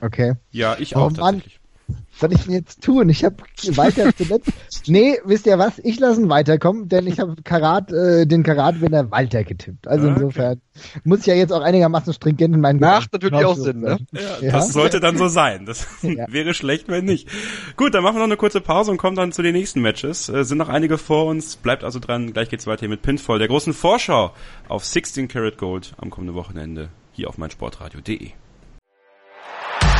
[0.00, 0.34] Okay.
[0.50, 1.60] Ja, ich auch oh, tatsächlich.
[1.86, 3.08] Was soll ich denn jetzt tun?
[3.08, 3.36] Ich habe
[3.74, 4.52] weiter zuletzt.
[4.86, 5.80] Nee, wisst ihr was?
[5.82, 9.88] Ich lasse ihn weiterkommen, denn ich habe Karat, äh, den Karatwinner Walter getippt.
[9.88, 10.14] Also okay.
[10.14, 10.60] insofern
[11.04, 13.98] muss ich ja jetzt auch einigermaßen stringent in meinen Macht natürlich auch Sinn, ne?
[14.12, 15.66] Ja, ja, Das sollte dann so sein.
[15.66, 16.26] Das ja.
[16.32, 17.28] wäre schlecht, wenn nicht.
[17.76, 20.28] Gut, dann machen wir noch eine kurze Pause und kommen dann zu den nächsten Matches.
[20.28, 21.56] Äh, sind noch einige vor uns.
[21.56, 22.32] Bleibt also dran.
[22.32, 24.32] Gleich geht's weiter hier mit Pinfall, der großen Vorschau
[24.68, 28.30] auf 16 Karat Gold am kommenden Wochenende hier auf meinsportradio.de.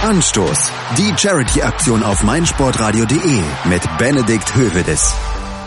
[0.03, 0.72] Anstoß.
[0.99, 5.14] Die Charity-Aktion auf meinsportradio.de mit Benedikt Hövedes.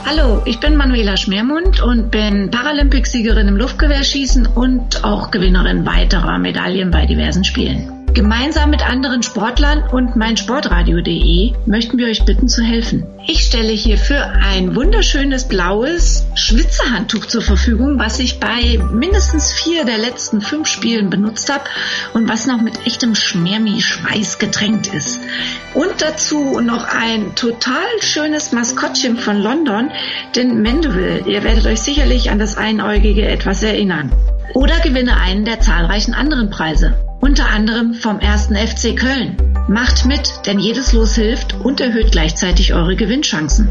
[0.05, 6.91] Hallo, ich bin Manuela Schmermund und bin Paralympicsiegerin im Luftgewehrschießen und auch Gewinnerin weiterer Medaillen
[6.91, 7.96] bei diversen Spielen.
[8.13, 13.05] Gemeinsam mit anderen Sportlern und meinsportradio.de möchten wir euch bitten zu helfen.
[13.27, 19.97] Ich stelle hierfür ein wunderschönes blaues Schwitzerhandtuch zur Verfügung, was ich bei mindestens vier der
[19.97, 21.65] letzten fünf Spielen benutzt habe
[22.13, 25.19] und was noch mit echtem Schmermi-Schweiß getränkt ist.
[25.73, 29.91] Und dazu noch ein total schönes Maskottchen von London,
[30.35, 31.23] den Mandeville.
[31.27, 34.11] Ihr werdet euch sicherlich an das Einäugige etwas erinnern.
[34.53, 39.37] Oder gewinne einen der zahlreichen anderen Preise unter anderem vom ersten FC Köln.
[39.67, 43.69] Macht mit, denn jedes Los hilft und erhöht gleichzeitig eure Gewinnchancen.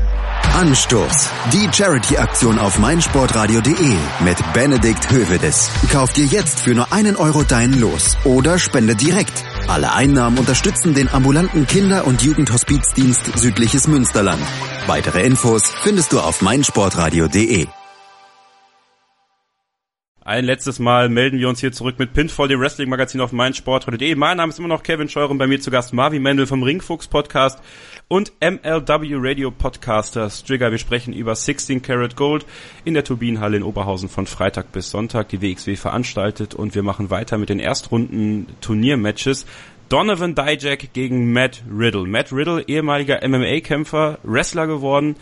[0.54, 1.30] Anstoß.
[1.52, 5.70] Die Charity-Aktion auf meinsportradio.de mit Benedikt Hövedes.
[5.90, 9.44] Kauf dir jetzt für nur einen Euro dein Los oder spende direkt.
[9.68, 14.42] Alle Einnahmen unterstützen den ambulanten Kinder- und Jugendhospizdienst Südliches Münsterland.
[14.86, 17.66] Weitere Infos findest du auf meinsportradio.de.
[20.26, 24.16] Ein letztes Mal melden wir uns hier zurück mit Pinfall, dem Wrestling-Magazin auf meinsportradio.de.
[24.16, 27.06] Mein Name ist immer noch Kevin Scheuren, bei mir zu Gast Marvin Mendel vom Ringfuchs
[27.06, 27.60] Podcast.
[28.08, 30.72] und MLW Radio Podcaster Strigger.
[30.72, 32.44] Wir sprechen über 16 Karat Gold
[32.84, 37.10] in der Turbinenhalle in Oberhausen von Freitag bis Sonntag, die WXW veranstaltet und wir machen
[37.10, 39.46] weiter mit den Erstrunden Turniermatches.
[39.88, 42.08] Donovan Dijak gegen Matt Riddle.
[42.08, 45.14] Matt Riddle, ehemaliger MMA-Kämpfer, Wrestler geworden,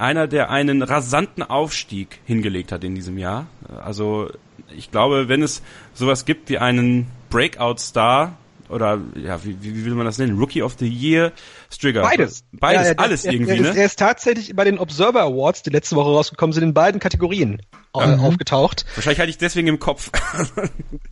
[0.00, 3.46] einer, der einen rasanten Aufstieg hingelegt hat in diesem Jahr.
[3.82, 4.30] Also
[4.76, 5.62] ich glaube, wenn es
[5.94, 8.36] sowas gibt wie einen Breakout-Star
[8.70, 10.38] oder ja, wie, wie will man das nennen?
[10.38, 11.32] Rookie of the Year,
[11.70, 12.02] Strigger.
[12.02, 12.44] Beides.
[12.52, 13.68] Beides, Ja, ja, alles der, irgendwie, der, ne?
[13.70, 17.00] Ist, er ist tatsächlich bei den Observer Awards, die letzte Woche rausgekommen sind, in beiden
[17.00, 17.62] Kategorien
[17.94, 18.86] äh, aufgetaucht.
[18.94, 20.10] Wahrscheinlich hatte ich deswegen im Kopf.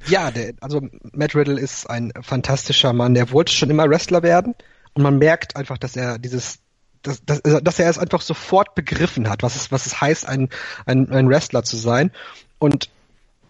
[0.07, 0.81] Ja, der, also
[1.13, 3.13] Matt Riddle ist ein fantastischer Mann.
[3.15, 4.55] Der wollte schon immer Wrestler werden
[4.95, 6.61] und man merkt einfach, dass er dieses
[7.03, 10.49] dass, dass, dass er es einfach sofort begriffen hat, was es, was es heißt, ein,
[10.87, 12.11] ein, ein Wrestler zu sein.
[12.59, 12.91] Und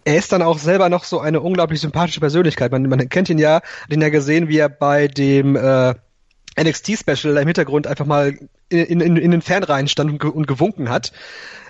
[0.04, 2.72] er ist dann auch selber noch so eine unglaublich sympathische Persönlichkeit.
[2.72, 5.94] Man, man kennt ihn ja, hat ihn ja gesehen, wie er bei dem äh,
[6.58, 8.38] NXT-Special im Hintergrund einfach mal
[8.68, 11.12] in, in, in den Fernreihen stand und, ge und gewunken hat.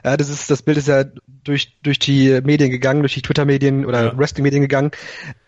[0.04, 1.04] Ja, das ist, das Bild ist ja
[1.44, 4.18] durch, durch die Medien gegangen, durch die Twitter-Medien oder Ja.
[4.18, 4.92] Wrestling-Medien gegangen.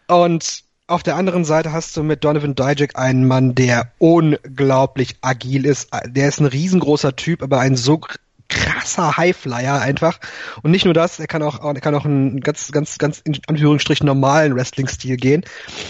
[0.09, 5.65] Und auf der anderen Seite hast du mit Donovan Dijak einen Mann, der unglaublich agil
[5.65, 5.91] ist.
[6.07, 8.17] Der ist ein riesengroßer Typ, aber ein so kr-
[8.49, 10.19] krasser Highflyer einfach.
[10.63, 13.39] Und nicht nur das, er kann auch, er kann auch einen ganz, ganz, ganz in
[13.47, 15.45] Anführungsstrichen normalen Wrestling-Stil gehen.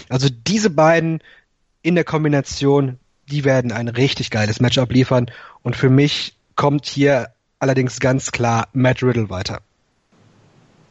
[0.09, 1.21] Also diese beiden
[1.81, 2.99] in der Kombination,
[3.29, 5.31] die werden ein richtig geiles Matchup liefern.
[5.63, 9.61] Und für mich kommt hier allerdings ganz klar Matt Riddle weiter.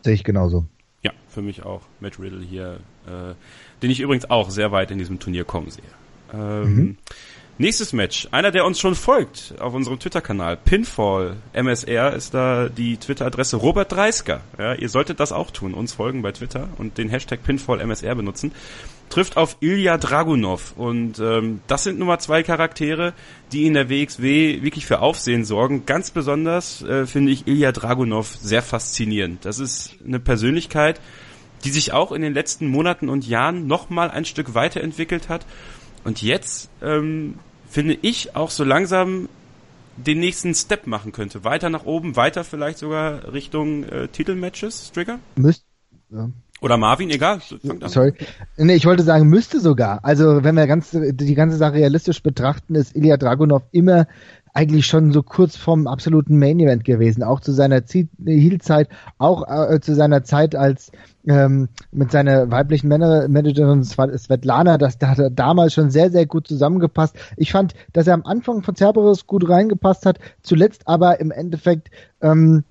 [0.03, 0.67] Sehe ich genauso.
[1.33, 1.83] Für mich auch.
[2.01, 3.35] Matt Riddle hier, äh,
[3.83, 5.83] den ich übrigens auch sehr weit in diesem Turnier kommen sehe.
[6.33, 6.97] Ähm,
[7.61, 8.27] Nächstes Match.
[8.31, 10.57] Einer, der uns schon folgt auf unserem Twitter-Kanal.
[10.57, 14.41] Pinfall MSR ist da die Twitter-Adresse Robert Dreisker.
[14.59, 15.75] Ja, ihr solltet das auch tun.
[15.75, 18.53] Uns folgen bei Twitter und den Hashtag Pinfall MSR benutzen.
[19.11, 20.73] Trifft auf Ilya Dragunov.
[20.79, 23.13] Und ähm, das sind nun mal zwei Charaktere,
[23.53, 25.85] die in der WXW wirklich für Aufsehen sorgen.
[25.85, 29.45] Ganz besonders äh, finde ich Ilya Dragunov sehr faszinierend.
[29.45, 30.99] Das ist eine Persönlichkeit,
[31.65, 35.45] die sich auch in den letzten Monaten und Jahren noch mal ein Stück weiterentwickelt hat
[36.05, 37.39] und jetzt ähm,
[37.69, 39.29] finde ich auch so langsam
[39.97, 41.45] den nächsten Step machen könnte.
[41.45, 45.19] Weiter nach oben, weiter vielleicht sogar Richtung äh, Titelmatches, Strigger?
[45.37, 45.65] Müsst,
[46.11, 46.31] ja.
[46.63, 47.41] Oder Marvin, egal.
[47.87, 48.13] Sorry.
[48.59, 50.05] Nee, ich wollte sagen, müsste sogar.
[50.05, 54.07] Also, wenn wir ganz, die ganze Sache realistisch betrachten, ist Ilya Dragunov immer
[54.53, 57.23] eigentlich schon so kurz vom absoluten Main Event gewesen.
[57.23, 58.89] Auch zu seiner Zie- Heel-Zeit,
[59.19, 60.91] auch äh, zu seiner Zeit als
[61.27, 66.27] ähm, mit seiner weiblichen Männer Managerin Svetlana, das da hat er damals schon sehr, sehr
[66.27, 67.17] gut zusammengepasst.
[67.37, 71.91] Ich fand, dass er am Anfang von Cerberus gut reingepasst hat, zuletzt aber im Endeffekt
[72.21, 72.65] ähm,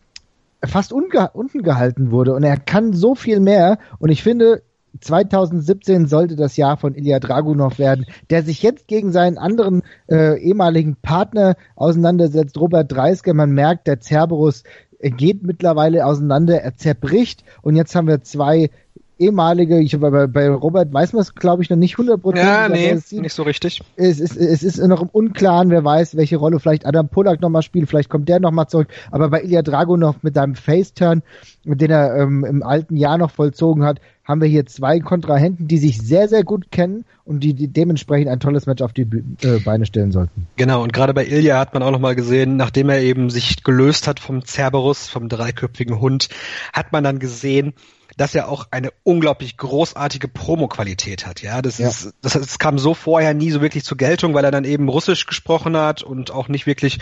[0.64, 4.62] fast unten gehalten wurde und er kann so viel mehr und ich finde
[5.00, 10.40] 2017 sollte das Jahr von Ilya Dragunov werden, der sich jetzt gegen seinen anderen äh,
[10.40, 13.34] ehemaligen Partner auseinandersetzt, Robert Dreisker.
[13.34, 14.64] Man merkt, der Cerberus
[15.02, 18.70] geht mittlerweile auseinander, er zerbricht und jetzt haben wir zwei
[19.18, 22.38] ehemalige, ich bei, bei Robert weiß man es glaube ich noch nicht 100%.
[22.38, 23.82] Ja, nee, es sieht- nicht so richtig.
[23.98, 27.62] es ist, es ist noch im Unklaren, wer weiß, welche Rolle vielleicht Adam Polak nochmal
[27.62, 31.22] spielt, vielleicht kommt der nochmal zurück, aber bei Ilya Dragunov mit seinem Faceturn,
[31.66, 35.80] den er ähm, im alten Jahr noch vollzogen hat, haben wir hier zwei Kontrahenten, die
[35.80, 39.60] sich sehr, sehr gut kennen und die, die dementsprechend ein tolles Match auf die äh,
[39.66, 40.48] Beine stellen sollten.
[40.56, 44.08] Genau, und gerade bei Ilya hat man auch nochmal gesehen, nachdem er eben sich gelöst
[44.08, 46.30] hat vom Cerberus, vom dreiköpfigen Hund,
[46.74, 47.74] hat man dann gesehen,
[48.18, 51.42] dass er auch eine unglaublich großartige Promo-Qualität hat.
[51.42, 51.90] Ja, das Ja.
[51.90, 54.90] ist, das, das kam so vorher nie so wirklich zur Geltung, weil er dann eben
[54.90, 57.00] Russisch gesprochen hat und auch nicht wirklich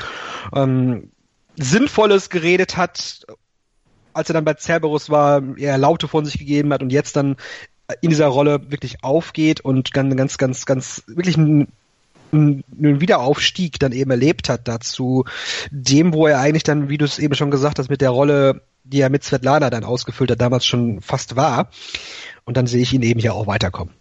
[0.55, 1.11] ähm,
[1.57, 3.27] Sinnvolles geredet hat,
[4.17, 7.37] als er dann bei Cerberus war, eher Laute von sich gegeben hat und jetzt dann
[8.01, 11.67] in dieser Rolle wirklich aufgeht und ganz, ganz, ganz, ganz wirklich ein
[12.33, 12.63] einen
[12.99, 15.23] Wiederaufstieg dann eben erlebt hat dazu
[15.71, 18.63] dem, wo er eigentlich dann, wie du es eben schon gesagt hast, mit der Rolle,
[18.83, 21.69] die er mit Svetlana dann ausgefüllt hat, damals schon fast war.
[22.43, 23.93] Und dann sehe ich ihn eben hier auch weiterkommen.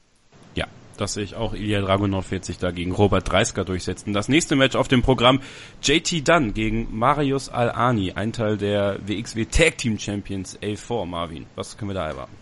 [0.97, 1.53] Ja, das sehe ich auch.
[1.53, 4.13] Ilya Dragunov wird sich da gegen Robert Dreisker durchsetzen.
[4.13, 5.41] Das nächste Match auf dem Programm
[5.83, 11.47] JT Dunn gegen Marius Al-Ani, ein Teil der WXW Tag Team Champions A4, Marvin.
[11.55, 12.35] Was können wir da erwarten?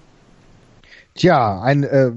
[1.15, 2.13] Tja, ein äh,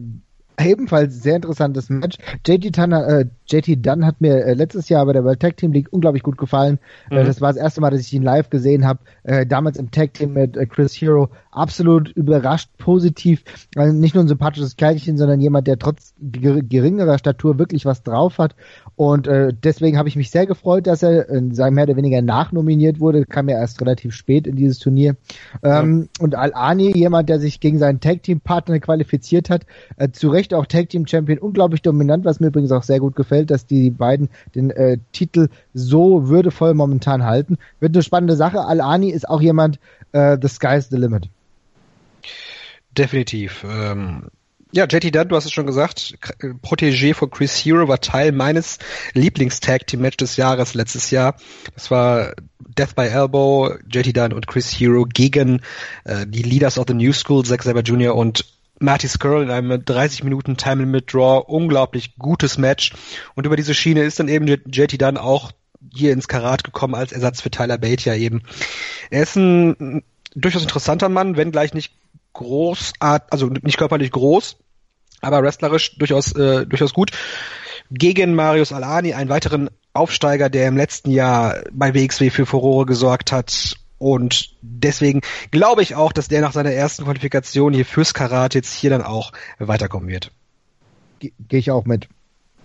[0.60, 2.18] ebenfalls sehr interessantes Match.
[2.46, 5.72] JT, Tanner, äh, JT Dunn hat mir äh, letztes Jahr bei der World Tag Team
[5.72, 6.80] League unglaublich gut gefallen.
[7.10, 9.00] Äh, das war das erste Mal, dass ich ihn live gesehen habe.
[9.24, 11.30] Äh, damals im Tag Team mit äh, Chris Hero.
[11.52, 13.44] Absolut überrascht, positiv.
[13.76, 18.04] Also nicht nur ein sympathisches Kerlchen, sondern jemand, der trotz ger geringerer Statur wirklich was
[18.04, 18.56] drauf hat.
[18.96, 22.22] Und äh, deswegen habe ich mich sehr gefreut, dass er, äh, sagen mehr oder weniger
[22.22, 23.26] nachnominiert wurde.
[23.26, 25.16] Kam ja erst relativ spät in dieses Turnier.
[25.64, 29.66] Ähm, Und Al-Ani, jemand, der sich gegen seinen Tag Team Partner qualifiziert hat,
[29.98, 33.02] äh, zu Recht Recht auch Tag Team Champion, unglaublich dominant, was mir übrigens auch sehr
[33.02, 37.58] gut gefällt, dass die beiden den äh, Titel so würdevoll momentan halten.
[37.82, 38.62] Wird eine spannende Sache.
[38.62, 39.78] Al-Ani ist auch jemand,
[40.14, 41.28] äh, the sky's the limit.
[42.98, 43.66] Definitiv.
[43.70, 44.28] Ähm,
[44.72, 46.18] ja, JT Dunn, du hast es schon gesagt,
[46.62, 48.80] Protégé von Chris Hero war Teil meines
[49.14, 51.36] Lieblings-Tag-Team-Match des Jahres letztes Jahr.
[51.74, 55.62] Das war Death by Elbow, JT Dunn und Chris Hero gegen
[56.06, 58.16] äh, die Leaders of the New School, Zack Saber Jr.
[58.16, 58.46] und
[58.80, 61.44] Marty Skrull in einem 30 Minuten Time Limit Draw.
[61.48, 62.94] Unglaublich gutes Match.
[63.36, 65.52] Und über diese Schiene ist dann eben JT Dunn auch
[65.94, 68.42] hier ins Karat gekommen als Ersatz für Tyler Bate ja eben.
[69.10, 70.04] Er ist ein
[70.36, 71.94] durchaus interessanter Mann, wenn gleich nicht
[72.34, 74.58] großart, also nicht körperlich groß,
[75.22, 77.12] aber wrestlerisch durchaus, äh, durchaus gut.
[77.90, 83.32] Gegen Marius Alani, einen weiteren Aufsteiger, der im letzten Jahr bei WXW für Furore gesorgt
[83.32, 83.78] hat.
[84.00, 85.22] Und deswegen
[85.52, 89.02] glaube ich auch, dass der nach seiner ersten Qualifikation hier fürs Karat jetzt hier dann
[89.02, 90.32] auch weiterkommen wird.
[91.20, 92.08] Gehe ich auch mit.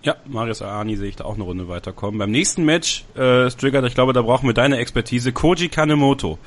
[0.03, 2.19] Ja, Marius Alani sehe ich da auch eine Runde weiterkommen.
[2.19, 5.31] Beim nächsten Match, äh, Striggert, ich glaube, da brauchen wir deine Expertise.
[5.31, 6.37] Koji Kanemoto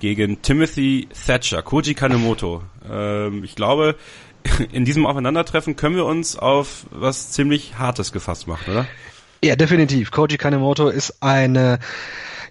[0.00, 2.62] gegen Timothy Thatcher, Koji Kanemoto.
[2.90, 3.94] Ähm, ich glaube,
[4.72, 8.86] in diesem Aufeinandertreffen können wir uns auf was ziemlich Hartes gefasst machen, oder?
[9.44, 10.10] Ja, definitiv.
[10.10, 11.78] Koji Kanemoto ist eine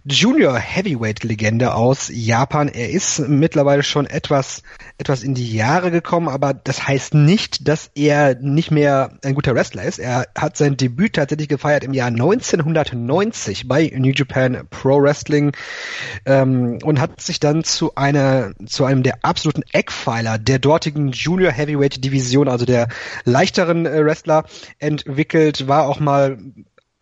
[0.09, 2.69] Junior Heavyweight Legende aus Japan.
[2.69, 4.63] Er ist mittlerweile schon etwas,
[4.97, 9.53] etwas in die Jahre gekommen, aber das heißt nicht, dass er nicht mehr ein guter
[9.53, 9.99] Wrestler ist.
[9.99, 15.51] Er hat sein Debüt tatsächlich gefeiert im Jahr 1990 bei New Japan Pro Wrestling
[16.25, 21.51] ähm, und hat sich dann zu einer, zu einem der absoluten Eckpfeiler der dortigen Junior
[21.51, 22.87] Heavyweight Division, also der
[23.25, 24.45] leichteren äh, Wrestler
[24.79, 26.37] entwickelt, war auch mal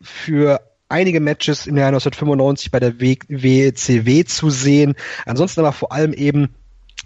[0.01, 4.95] für einige Matches im Jahr 1995 bei der WCW zu sehen.
[5.25, 6.55] Ansonsten aber vor allem eben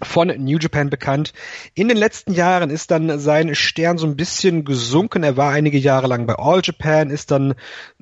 [0.02, 1.32] von New Japan bekannt.
[1.74, 5.22] In den letzten Jahren ist dann sein Stern so ein bisschen gesunken.
[5.22, 7.54] Er war einige Jahre lang bei All Japan, ist dann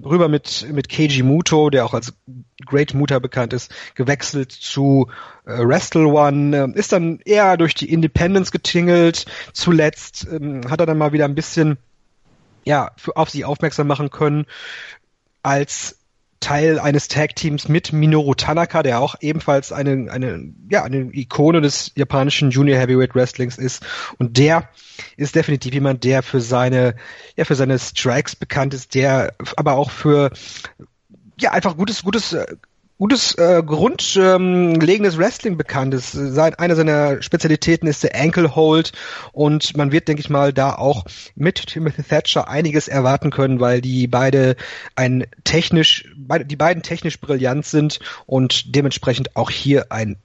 [0.03, 2.15] rüber mit, mit Keiji Muto, der auch als
[2.67, 5.09] Great Muta bekannt ist, gewechselt zu
[5.45, 9.27] äh, Wrestle One, äh, ist dann eher durch die Independence getingelt.
[9.53, 11.79] Zuletzt ähm, hat er dann mal wieder ein bisschen
[12.65, 14.45] ja, für, auf sie aufmerksam machen können
[15.49, 15.99] als
[16.41, 21.93] Teil eines Tag-Teams mit Minoru Tanaka, der auch ebenfalls eine, eine, ja, eine Ikone des
[21.97, 23.85] japanischen Junior Heavyweight Wrestlings ist.
[24.19, 24.69] Und der
[25.17, 26.95] ist definitiv jemand, der für seine,
[27.37, 30.31] ja, für seine Strikes bekannt ist, der aber auch für,
[31.41, 32.37] ja, einfach gutes, gutes,
[32.99, 36.13] gutes äh, grundlegendes ähm, Wrestling bekannt ist.
[36.13, 38.93] Sein, eine seiner Spezialitäten ist der Ankle Hold
[39.33, 41.05] und man wird, denke ich mal, da auch
[41.37, 44.57] mit Timothy Thatcher einiges erwarten können, weil die beide
[44.97, 50.17] ein technisch, beide, die beiden technisch brillant sind und dementsprechend auch hier ein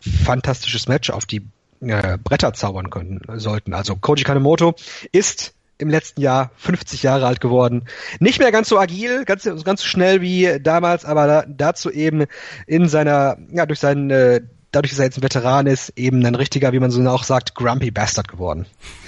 [0.00, 1.42] fantastisches Match auf die
[1.80, 3.72] äh, Bretter zaubern können sollten.
[3.72, 4.74] Also Koji Kanemoto
[5.12, 7.84] ist im letzten Jahr 50 Jahre alt geworden.
[8.18, 12.24] Nicht mehr ganz so agil, ganz, ganz so schnell wie damals, aber da, dazu eben
[12.66, 14.40] in seiner, ja, durch seinen, äh,
[14.72, 17.54] dadurch, dass er jetzt ein Veteran ist, eben ein richtiger, wie man so auch sagt,
[17.54, 18.66] grumpy Bastard geworden.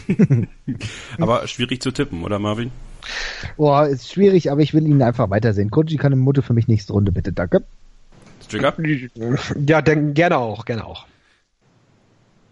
[1.18, 2.70] aber schwierig zu tippen, oder Marvin?
[3.56, 5.70] Boah, ist schwierig, aber ich will ihn einfach weitersehen.
[5.70, 7.62] Koji kann im Mutter für mich nächste Runde, bitte, danke.
[8.48, 8.74] Trigger?
[9.66, 11.06] Ja, denk, gerne auch, gerne auch.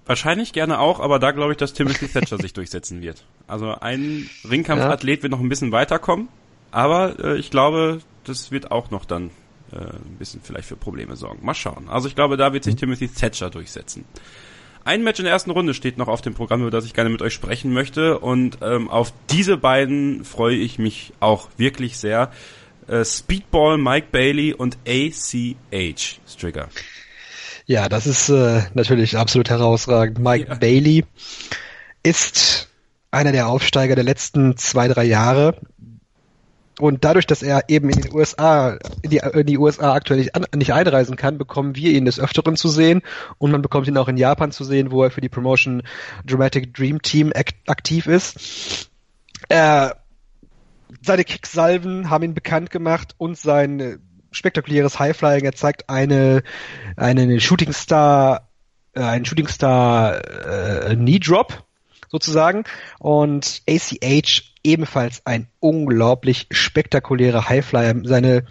[0.07, 3.25] Wahrscheinlich gerne auch, aber da glaube ich, dass Timothy Thatcher sich durchsetzen wird.
[3.47, 5.23] Also ein Ringkampfathlet ja.
[5.25, 6.29] wird noch ein bisschen weiterkommen,
[6.71, 9.31] aber äh, ich glaube, das wird auch noch dann
[9.73, 11.45] äh, ein bisschen vielleicht für Probleme sorgen.
[11.45, 11.89] Mal schauen.
[11.89, 12.79] Also ich glaube, da wird sich mhm.
[12.79, 14.05] Timothy Thatcher durchsetzen.
[14.85, 17.11] Ein Match in der ersten Runde steht noch auf dem Programm, über das ich gerne
[17.11, 18.21] mit euch sprechen möchte.
[18.21, 22.31] Und ähm, auf diese beiden freue ich mich auch wirklich sehr.
[22.87, 26.69] Äh, Speedball Mike Bailey und ACH Strigger.
[27.67, 30.21] Ja, das ist äh, natürlich absolut herausragend.
[30.21, 30.55] Mike ja.
[30.55, 31.05] Bailey
[32.05, 32.69] ist
[33.11, 35.59] einer der Aufsteiger der letzten zwei, drei Jahre.
[36.79, 40.37] Und dadurch, dass er eben in den USA, in die, in die USA aktuell nicht,
[40.37, 43.03] an, nicht einreisen kann, bekommen wir ihn des Öfteren zu sehen.
[43.39, 45.83] Und man bekommt ihn auch in Japan zu sehen, wo er für die Promotion
[46.25, 47.33] Dramatic Dream Team
[47.67, 48.91] aktiv ist.
[49.49, 49.97] Er,
[51.03, 54.06] seine Kicksalven haben ihn bekannt gemacht und sein
[54.37, 55.45] spektakuläres Highflying.
[55.45, 56.43] Er zeigt eine,
[56.97, 58.49] eine Shooting Star,
[58.95, 60.17] äh, einen Shooting Star
[60.89, 61.65] äh, Knee Drop
[62.09, 62.65] sozusagen
[62.99, 67.95] und ACH ebenfalls ein unglaublich spektakulärer Highflyer.
[68.05, 68.45] Seine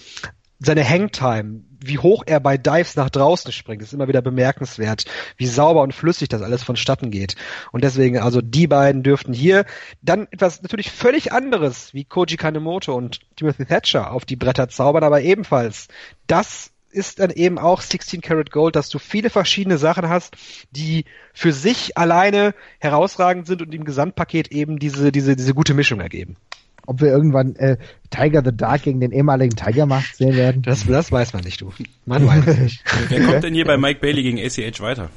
[0.60, 5.06] seine Hangtime, wie hoch er bei Dives nach draußen springt, ist immer wieder bemerkenswert,
[5.38, 7.36] wie sauber und flüssig das alles vonstatten geht.
[7.72, 9.66] Und deswegen, also die beiden dürften hier
[10.02, 15.04] dann etwas natürlich völlig anderes wie Koji Kanemoto und Timothy Thatcher auf die Bretter zaubern,
[15.04, 15.88] aber ebenfalls
[16.28, 20.36] das ist dann eben auch 16 Karat Gold, dass du viele verschiedene Sachen hast,
[20.72, 21.04] die
[21.34, 26.38] für sich alleine herausragend sind und im Gesamtpaket eben diese, diese, diese gute Mischung ergeben.
[26.86, 27.78] Ob wir irgendwann äh,
[28.10, 30.62] Tiger the Dark gegen den ehemaligen Tiger Macht sehen werden?
[30.62, 31.72] Das, das weiß man nicht, du.
[32.06, 32.84] Man weiß es nicht.
[33.10, 35.10] Wer kommt denn hier bei Mike Bailey gegen ACH weiter?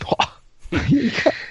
[0.00, 0.28] Boah.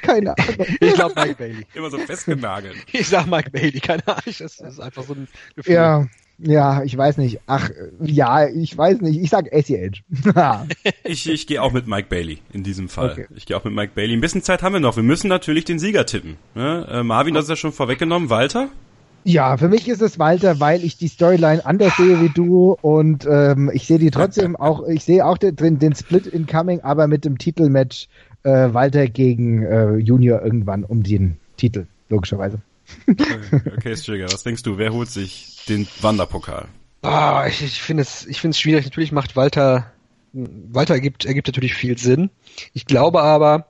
[0.02, 0.66] keine Ahnung.
[0.80, 1.66] Ich glaube Mike Bailey.
[1.74, 2.76] Immer so festgenagelt.
[2.92, 4.22] Ich sag Mike Bailey, keine Ahnung.
[4.26, 5.74] Das ist einfach so ein Gefühl.
[5.74, 6.08] Ja,
[6.44, 7.40] ja, ich weiß nicht.
[7.46, 7.70] Ach,
[8.02, 9.22] ja, ich weiß nicht.
[9.22, 10.02] Ich sag ACH.
[11.04, 13.12] ich ich gehe auch mit Mike Bailey in diesem Fall.
[13.12, 13.28] Okay.
[13.36, 14.14] Ich gehe auch mit Mike Bailey.
[14.16, 14.96] Ein bisschen Zeit haben wir noch.
[14.96, 16.38] Wir müssen natürlich den Sieger tippen.
[16.56, 16.88] Ne?
[16.90, 18.30] Äh, Marvin, das ist ja schon vorweggenommen.
[18.30, 18.70] Walter?
[19.24, 23.28] Ja, für mich ist es Walter, weil ich die Storyline anders sehe wie du und
[23.30, 27.26] ähm, ich sehe die trotzdem auch, ich sehe auch den, den Split incoming, aber mit
[27.26, 28.08] dem Titelmatch
[28.44, 32.62] äh, Walter gegen äh, Junior irgendwann um den Titel, logischerweise.
[33.08, 34.78] Okay, Strigger, was denkst du?
[34.78, 36.68] Wer holt sich den Wanderpokal?
[37.04, 38.86] Ah, ich, ich finde es, ich finde es schwierig.
[38.86, 39.92] Natürlich macht Walter,
[40.34, 42.30] Walter ergibt, ergibt natürlich viel Sinn.
[42.74, 43.68] Ich glaube aber,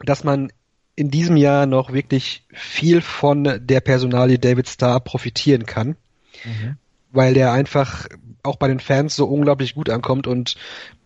[0.00, 0.52] dass man
[0.96, 5.96] in diesem Jahr noch wirklich viel von der Personalie David Starr profitieren kann,
[6.44, 6.76] mhm.
[7.12, 8.08] weil der einfach
[8.42, 10.56] auch bei den Fans so unglaublich gut ankommt und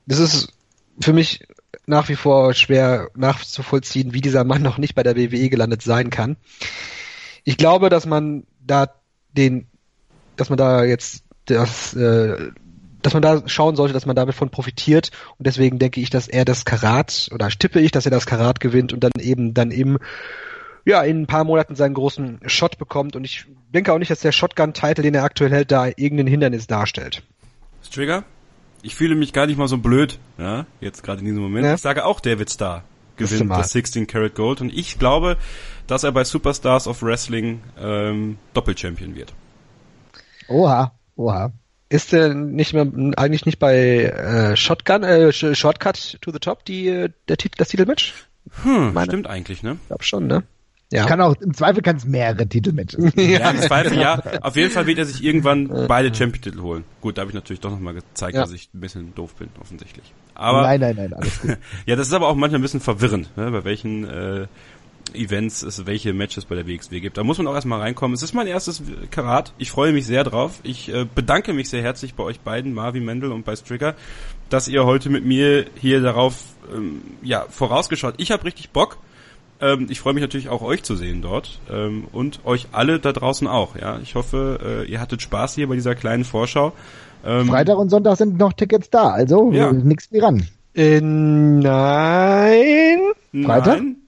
[0.06, 0.52] das ist
[1.00, 1.46] für mich
[1.86, 6.10] nach wie vor schwer nachzuvollziehen, wie dieser Mann noch nicht bei der WWE gelandet sein
[6.10, 6.36] kann.
[7.44, 8.94] Ich glaube, dass man da
[9.32, 9.66] den,
[10.36, 12.50] dass man da jetzt das, äh,
[13.02, 16.44] dass man da schauen sollte, dass man davon profitiert und deswegen denke ich, dass er
[16.44, 19.98] das Karat oder tippe ich, dass er das Karat gewinnt und dann eben dann im
[20.86, 23.44] ja, in ein paar Monaten seinen großen Shot bekommt und ich
[23.74, 27.22] denke auch nicht, dass der Shotgun-Title, den er aktuell hält, da irgendein Hindernis darstellt.
[27.92, 28.24] Trigger?
[28.82, 31.66] Ich fühle mich gar nicht mal so blöd, ja, jetzt gerade in diesem Moment.
[31.66, 31.74] Ja.
[31.74, 32.82] Ich sage auch David Starr
[33.20, 35.36] gewinnt das 16 Karat Gold und ich glaube,
[35.86, 39.34] dass er bei Superstars of Wrestling ähm, Doppelchampion wird.
[40.48, 41.52] Oha, oha.
[41.90, 42.86] Ist er nicht mehr
[43.16, 47.68] eigentlich nicht bei äh, Shotgun, äh, Shortcut to the Top die äh, der Titel, das
[47.68, 48.14] Titelmatch?
[48.62, 49.10] Hm, Meine.
[49.10, 49.76] stimmt eigentlich, ne?
[49.82, 50.44] Ich glaube schon, ne?
[50.92, 51.06] Ja.
[51.06, 53.22] Kann auch, im Zweifel kann es mehrere Titelmatches ja.
[53.22, 54.20] ja, im Zweifel ja.
[54.40, 56.84] Auf jeden Fall wird er sich irgendwann beide Champion-Titel holen.
[57.00, 58.40] Gut, da habe ich natürlich doch nochmal gezeigt, ja.
[58.42, 60.12] dass ich ein bisschen doof bin, offensichtlich.
[60.34, 61.58] Aber, nein, nein, nein, alles gut.
[61.86, 64.46] ja, das ist aber auch manchmal ein bisschen verwirrend, ne, bei welchen äh,
[65.14, 67.18] Events es welche Matches bei der WXW gibt.
[67.18, 68.14] Da muss man auch erstmal reinkommen.
[68.14, 69.52] Es ist mein erstes Karat.
[69.58, 70.60] Ich freue mich sehr drauf.
[70.62, 73.94] Ich äh, bedanke mich sehr herzlich bei euch beiden, Marvin Mendel und bei Stricker,
[74.48, 76.36] dass ihr heute mit mir hier darauf
[76.74, 78.14] ähm, ja, vorausgeschaut.
[78.18, 78.98] Ich habe richtig Bock.
[79.60, 83.12] Ähm, ich freue mich natürlich auch euch zu sehen dort ähm, und euch alle da
[83.12, 83.76] draußen auch.
[83.76, 86.72] Ja, ich hoffe, äh, ihr hattet Spaß hier bei dieser kleinen Vorschau.
[87.24, 89.70] Ähm, Freitag und Sonntag sind noch Tickets da, also ja.
[89.72, 90.46] nichts wie ran.
[90.74, 91.70] Äh, nein.
[93.44, 93.78] Freitag?
[93.78, 93.99] Nein.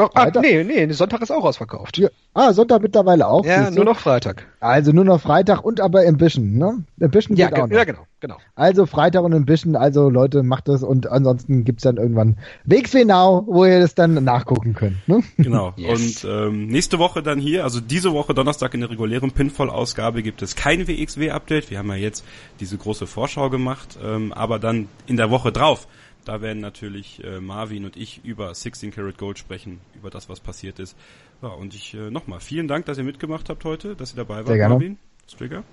[0.00, 1.98] Oh, ah, nee, nee, Sonntag ist auch ausverkauft.
[1.98, 2.08] Ja.
[2.32, 3.44] Ah, Sonntag mittlerweile auch.
[3.44, 4.46] Ja, nur noch Freitag.
[4.60, 6.84] Also nur noch Freitag und aber Ambition, ne?
[7.00, 7.76] Ambition ja, geht auch noch.
[7.76, 8.36] Ja, genau, genau.
[8.54, 13.42] Also Freitag und Ambition, also Leute, macht das und ansonsten gibt's dann irgendwann WXW Now,
[13.48, 15.24] wo ihr das dann nachgucken könnt, ne?
[15.36, 15.72] Genau.
[15.76, 16.24] yes.
[16.24, 20.42] Und ähm, nächste Woche dann hier, also diese Woche Donnerstag in der regulären Pinfall-Ausgabe gibt
[20.42, 21.70] es kein WXW-Update.
[21.70, 22.24] Wir haben ja jetzt
[22.60, 25.88] diese große Vorschau gemacht, ähm, aber dann in der Woche drauf
[26.28, 30.40] da werden natürlich äh, Marvin und ich über 16 Karat Gold sprechen, über das, was
[30.40, 30.94] passiert ist.
[31.40, 34.46] Ja, und ich äh, nochmal vielen Dank, dass ihr mitgemacht habt heute, dass ihr dabei
[34.46, 35.64] wart, Marvin, Strigger.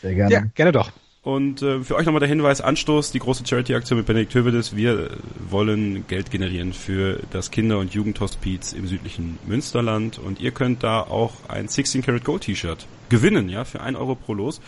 [0.00, 0.34] Sehr gerne.
[0.34, 0.90] Ja, gerne doch.
[1.22, 4.74] Und äh, für euch nochmal der Hinweis, Anstoß, die große Charity-Aktion mit Benedikt Hövedes.
[4.74, 5.10] Wir
[5.48, 10.18] wollen Geld generieren für das Kinder- und Jugendhospiz im südlichen Münsterland.
[10.18, 14.16] Und ihr könnt da auch ein 16 Karat Gold T-Shirt gewinnen, ja, für 1 Euro
[14.16, 14.60] pro Los.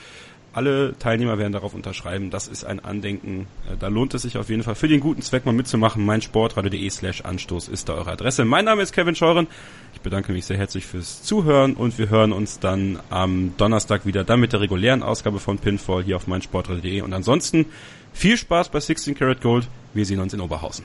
[0.55, 2.31] Alle Teilnehmer werden darauf unterschreiben.
[2.31, 3.49] Das ist ein Andenken.
[3.69, 6.05] Äh, da lohnt es sich auf jeden Fall für den guten Zweck mal mitzumachen.
[6.05, 8.45] Mein slash Anstoß ist da eure Adresse.
[8.45, 9.49] Mein Name ist Kevin Scheuren.
[9.95, 14.23] Ich bedanke mich sehr herzlich fürs Zuhören und wir hören uns dann am Donnerstag wieder
[14.23, 17.01] dann mit der regulären Ausgabe von Pinfall hier auf meinsportradio.de.
[17.01, 17.67] Und ansonsten
[18.13, 19.67] viel Spaß bei 16 Karat Gold.
[19.93, 20.85] Wir sehen uns in Oberhausen.